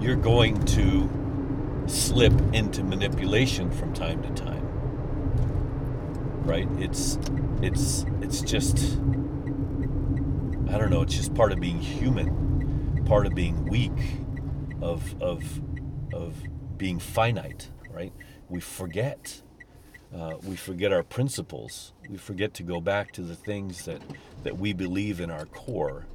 You're 0.00 0.16
going 0.16 0.64
to 0.64 1.10
slip 1.86 2.32
into 2.54 2.82
manipulation 2.82 3.70
from 3.70 3.92
time 3.92 4.22
to 4.22 4.30
time 4.30 4.57
right? 6.48 6.66
It's 6.78 7.18
it's 7.60 8.06
it's 8.22 8.40
just 8.40 8.98
I 10.70 10.78
don't 10.78 10.90
know, 10.90 11.02
it's 11.02 11.14
just 11.14 11.34
part 11.34 11.52
of 11.52 11.60
being 11.60 11.78
human, 11.78 13.04
part 13.04 13.26
of 13.26 13.34
being 13.34 13.66
weak, 13.66 13.92
of 14.80 15.20
of 15.22 15.60
of 16.12 16.34
being 16.78 16.98
finite, 16.98 17.70
right? 17.90 18.12
We 18.48 18.60
forget. 18.60 19.42
Uh, 20.14 20.36
we 20.42 20.56
forget 20.56 20.90
our 20.90 21.02
principles. 21.02 21.92
We 22.08 22.16
forget 22.16 22.54
to 22.54 22.62
go 22.62 22.80
back 22.80 23.12
to 23.12 23.20
the 23.20 23.34
things 23.34 23.84
that, 23.84 24.00
that 24.42 24.56
we 24.56 24.72
believe 24.72 25.20
in 25.20 25.30
our 25.30 25.44
core. 25.44 26.06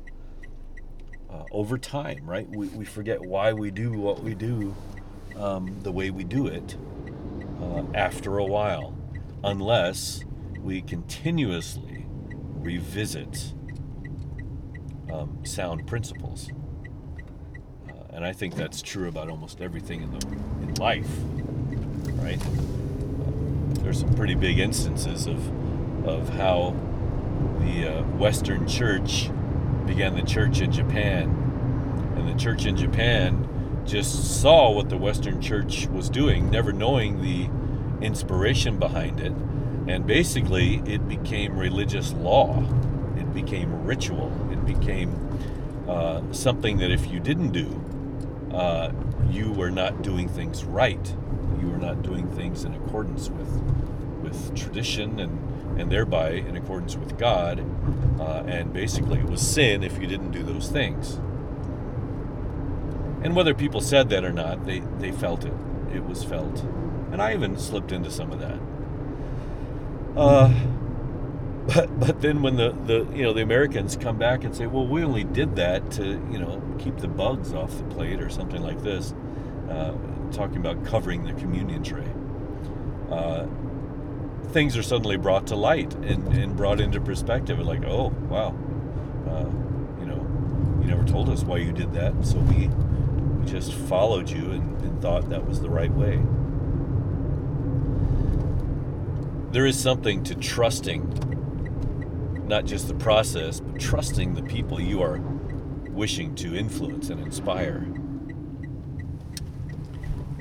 Uh, 1.30 1.44
over 1.52 1.78
time, 1.78 2.26
right? 2.26 2.50
We, 2.50 2.70
we 2.70 2.86
forget 2.86 3.22
why 3.22 3.54
we 3.54 3.70
do 3.70 3.92
what 3.92 4.24
we 4.24 4.34
do 4.34 4.76
um, 5.38 5.78
the 5.84 5.92
way 5.92 6.10
we 6.10 6.24
do 6.24 6.48
it 6.48 6.76
uh, 7.62 7.84
after 7.94 8.40
a 8.40 8.46
while 8.46 8.93
unless 9.44 10.24
we 10.62 10.82
continuously 10.82 12.06
revisit 12.56 13.54
um, 15.12 15.40
sound 15.44 15.86
principles. 15.86 16.50
Uh, 17.90 17.94
and 18.12 18.26
I 18.26 18.32
think 18.32 18.56
that's 18.56 18.82
true 18.82 19.08
about 19.08 19.30
almost 19.30 19.62
everything 19.62 20.02
in, 20.02 20.12
the, 20.12 20.28
in 20.62 20.74
life, 20.76 21.10
right? 22.22 22.42
Uh, 22.42 23.82
there's 23.82 24.00
some 24.00 24.14
pretty 24.14 24.36
big 24.36 24.60
instances 24.60 25.28
of, 25.28 26.08
of 26.08 26.30
how 26.30 26.76
the 27.60 28.00
uh, 28.00 28.04
Western 28.18 28.68
Church 28.68 29.30
began 29.86 30.16
the 30.16 30.22
church 30.22 30.62
in 30.62 30.72
Japan, 30.72 31.30
and 32.16 32.28
the 32.30 32.42
church 32.42 32.66
in 32.66 32.78
Japan 32.78 33.50
just 33.86 34.42
saw 34.42 34.72
what 34.72 34.90
the 34.90 34.98
Western 34.98 35.42
Church 35.42 35.88
was 35.88 36.10
doing, 36.10 36.50
never 36.50 36.72
knowing 36.72 37.22
the 37.22 37.50
inspiration 38.04 38.78
behind 38.78 39.20
it, 39.20 39.32
and 39.88 40.06
basically 40.06 40.82
it 40.86 41.08
became 41.08 41.58
religious 41.58 42.14
law. 42.14 42.64
It 43.18 43.34
became 43.34 43.86
ritual. 43.86 44.32
It 44.52 44.66
became 44.66 45.18
uh, 45.88 46.22
something 46.32 46.78
that 46.78 46.92
if 46.92 47.10
you 47.10 47.20
didn't 47.20 47.52
do, 47.52 47.82
uh, 48.54 48.92
you 49.30 49.52
were 49.52 49.72
not 49.72 50.02
doing 50.02 50.30
things 50.30 50.64
right. 50.64 51.16
You 51.60 51.70
were 51.70 51.78
not 51.78 52.02
doing 52.02 52.30
things 52.30 52.64
in 52.64 52.74
accordance 52.76 53.30
with 53.30 53.50
with 54.22 54.56
tradition 54.56 55.20
and 55.20 55.80
and 55.80 55.92
thereby 55.92 56.32
in 56.32 56.56
accordance 56.56 56.96
with 56.96 57.18
God. 57.18 57.64
Uh, 58.20 58.44
and 58.46 58.72
basically, 58.72 59.20
it 59.20 59.26
was 59.26 59.42
sin 59.42 59.84
if 59.84 60.00
you 60.00 60.08
didn't 60.08 60.32
do 60.32 60.44
those 60.44 60.70
things. 60.70 61.20
And 63.24 63.36
whether 63.36 63.54
people 63.54 63.82
said 63.82 64.10
that 64.10 64.24
or 64.24 64.34
not, 64.34 64.66
they, 64.66 64.80
they 65.00 65.12
felt 65.12 65.46
it. 65.46 65.54
It 65.94 66.06
was 66.06 66.24
felt. 66.24 66.64
And 67.14 67.22
I 67.22 67.34
even 67.36 67.60
slipped 67.60 67.92
into 67.92 68.10
some 68.10 68.32
of 68.32 68.40
that. 68.40 68.60
Uh, 70.20 70.52
but 71.68 72.00
but 72.00 72.22
then 72.22 72.42
when 72.42 72.56
the, 72.56 72.72
the 72.72 73.08
you 73.16 73.22
know 73.22 73.34
the 73.34 73.44
Americans 73.44 73.96
come 73.96 74.18
back 74.18 74.44
and 74.44 74.56
say, 74.56 74.66
well, 74.66 74.88
we 74.88 75.04
only 75.04 75.24
did 75.24 75.56
that 75.58 75.92
to 75.92 76.04
you 76.32 76.40
know 76.40 76.60
keep 76.80 76.98
the 76.98 77.08
bugs 77.08 77.54
off 77.54 77.78
the 77.78 77.84
plate 77.84 78.20
or 78.20 78.30
something 78.30 78.64
like 78.64 78.82
this, 78.82 79.14
uh, 79.70 79.94
talking 80.32 80.58
about 80.58 80.84
covering 80.86 81.24
the 81.24 81.34
communion 81.34 81.84
tray. 81.84 82.12
Uh, 83.12 83.46
things 84.48 84.76
are 84.76 84.84
suddenly 84.84 85.16
brought 85.16 85.46
to 85.48 85.56
light 85.56 85.94
and, 85.94 86.28
and 86.34 86.58
brought 86.58 86.82
into 86.82 87.00
perspective. 87.00 87.60
And 87.60 87.68
like, 87.68 87.84
oh 87.86 88.08
wow, 88.28 88.56
uh, 89.30 89.46
you 90.00 90.08
know, 90.08 90.80
you 90.82 90.88
never 90.88 91.04
told 91.04 91.30
us 91.30 91.44
why 91.44 91.58
you 91.58 91.74
did 91.74 91.94
that, 91.94 92.26
so 92.26 92.40
we, 92.40 92.70
we 92.70 93.46
just 93.46 93.72
followed 93.72 94.32
you 94.32 94.50
and, 94.50 94.82
and 94.82 95.00
thought 95.00 95.30
that 95.30 95.48
was 95.48 95.62
the 95.62 95.70
right 95.70 95.92
way. 95.92 96.20
There 99.54 99.68
is 99.68 99.80
something 99.80 100.24
to 100.24 100.34
trusting 100.34 102.48
not 102.48 102.66
just 102.66 102.88
the 102.88 102.96
process, 102.96 103.60
but 103.60 103.80
trusting 103.80 104.34
the 104.34 104.42
people 104.42 104.82
you 104.82 105.04
are 105.04 105.20
wishing 105.90 106.34
to 106.36 106.56
influence 106.56 107.12
and 107.12 107.22
inspire. 107.22 107.86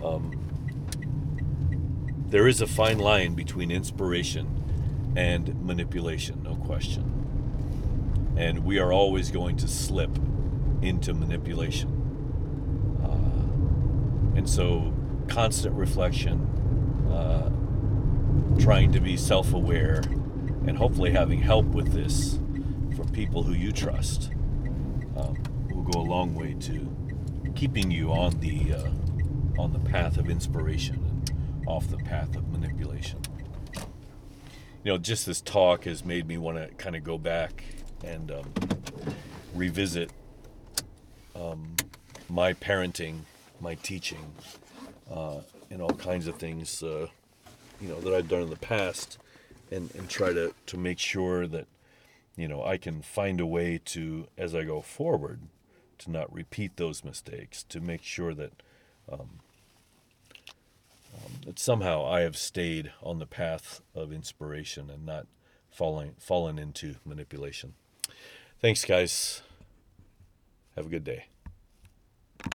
Um, 0.02 0.32
there 2.30 2.48
is 2.48 2.62
a 2.62 2.66
fine 2.66 2.98
line 2.98 3.34
between 3.34 3.70
inspiration 3.70 5.12
and 5.14 5.62
manipulation, 5.62 6.42
no 6.42 6.56
question. 6.56 8.32
And 8.38 8.64
we 8.64 8.78
are 8.78 8.94
always 8.94 9.30
going 9.30 9.58
to 9.58 9.68
slip 9.68 10.18
into 10.80 11.12
manipulation. 11.12 11.90
Uh, 13.04 14.38
and 14.38 14.48
so, 14.48 14.94
constant 15.28 15.76
reflection, 15.76 16.40
uh, 17.12 17.50
trying 18.58 18.92
to 18.92 19.00
be 19.00 19.16
self 19.16 19.52
aware, 19.52 20.02
and 20.66 20.76
hopefully 20.76 21.10
having 21.10 21.40
help 21.40 21.66
with 21.66 21.92
this 21.92 22.38
from 22.96 23.08
people 23.12 23.42
who 23.42 23.52
you 23.52 23.72
trust 23.72 24.30
um, 25.16 25.42
will 25.70 25.82
go 25.82 26.00
a 26.00 26.02
long 26.02 26.34
way 26.34 26.54
to 26.60 26.88
keeping 27.54 27.90
you 27.90 28.12
on 28.12 28.38
the 28.40 28.74
uh, 28.74 29.60
on 29.60 29.72
the 29.72 29.78
path 29.78 30.16
of 30.16 30.30
inspiration 30.30 30.96
and 30.96 31.66
off 31.66 31.88
the 31.88 31.98
path 31.98 32.34
of 32.36 32.48
manipulation. 32.48 33.20
You 34.84 34.92
know, 34.92 34.98
just 34.98 35.26
this 35.26 35.40
talk 35.40 35.84
has 35.84 36.04
made 36.04 36.26
me 36.26 36.38
want 36.38 36.58
to 36.58 36.74
kind 36.74 36.96
of 36.96 37.04
go 37.04 37.18
back 37.18 37.64
and 38.02 38.30
um, 38.32 38.52
revisit 39.54 40.10
um, 41.36 41.76
my 42.28 42.52
parenting, 42.54 43.20
my 43.60 43.76
teaching, 43.76 44.32
uh, 45.10 45.40
and 45.70 45.80
all 45.80 45.90
kinds 45.90 46.26
of 46.26 46.36
things, 46.36 46.82
uh, 46.82 47.06
you 47.82 47.88
know, 47.88 48.00
that 48.00 48.14
I've 48.14 48.28
done 48.28 48.42
in 48.42 48.50
the 48.50 48.56
past, 48.56 49.18
and, 49.70 49.92
and 49.94 50.08
try 50.08 50.32
to, 50.32 50.54
to 50.66 50.76
make 50.76 50.98
sure 50.98 51.46
that, 51.46 51.66
you 52.36 52.46
know, 52.46 52.64
I 52.64 52.76
can 52.76 53.02
find 53.02 53.40
a 53.40 53.46
way 53.46 53.80
to, 53.86 54.28
as 54.38 54.54
I 54.54 54.62
go 54.64 54.80
forward, 54.80 55.40
to 55.98 56.10
not 56.10 56.32
repeat 56.32 56.76
those 56.76 57.04
mistakes, 57.04 57.62
to 57.64 57.80
make 57.80 58.02
sure 58.02 58.34
that 58.34 58.52
um, 59.10 59.40
um, 61.14 61.32
that 61.44 61.58
somehow 61.58 62.06
I 62.06 62.20
have 62.20 62.36
stayed 62.36 62.92
on 63.02 63.18
the 63.18 63.26
path 63.26 63.80
of 63.94 64.12
inspiration 64.12 64.88
and 64.88 65.04
not 65.04 65.26
falling 65.70 66.14
fallen 66.18 66.58
into 66.58 66.96
manipulation. 67.04 67.74
Thanks, 68.60 68.84
guys. 68.84 69.42
Have 70.76 70.86
a 70.86 70.88
good 70.88 71.04
day. 71.04 71.26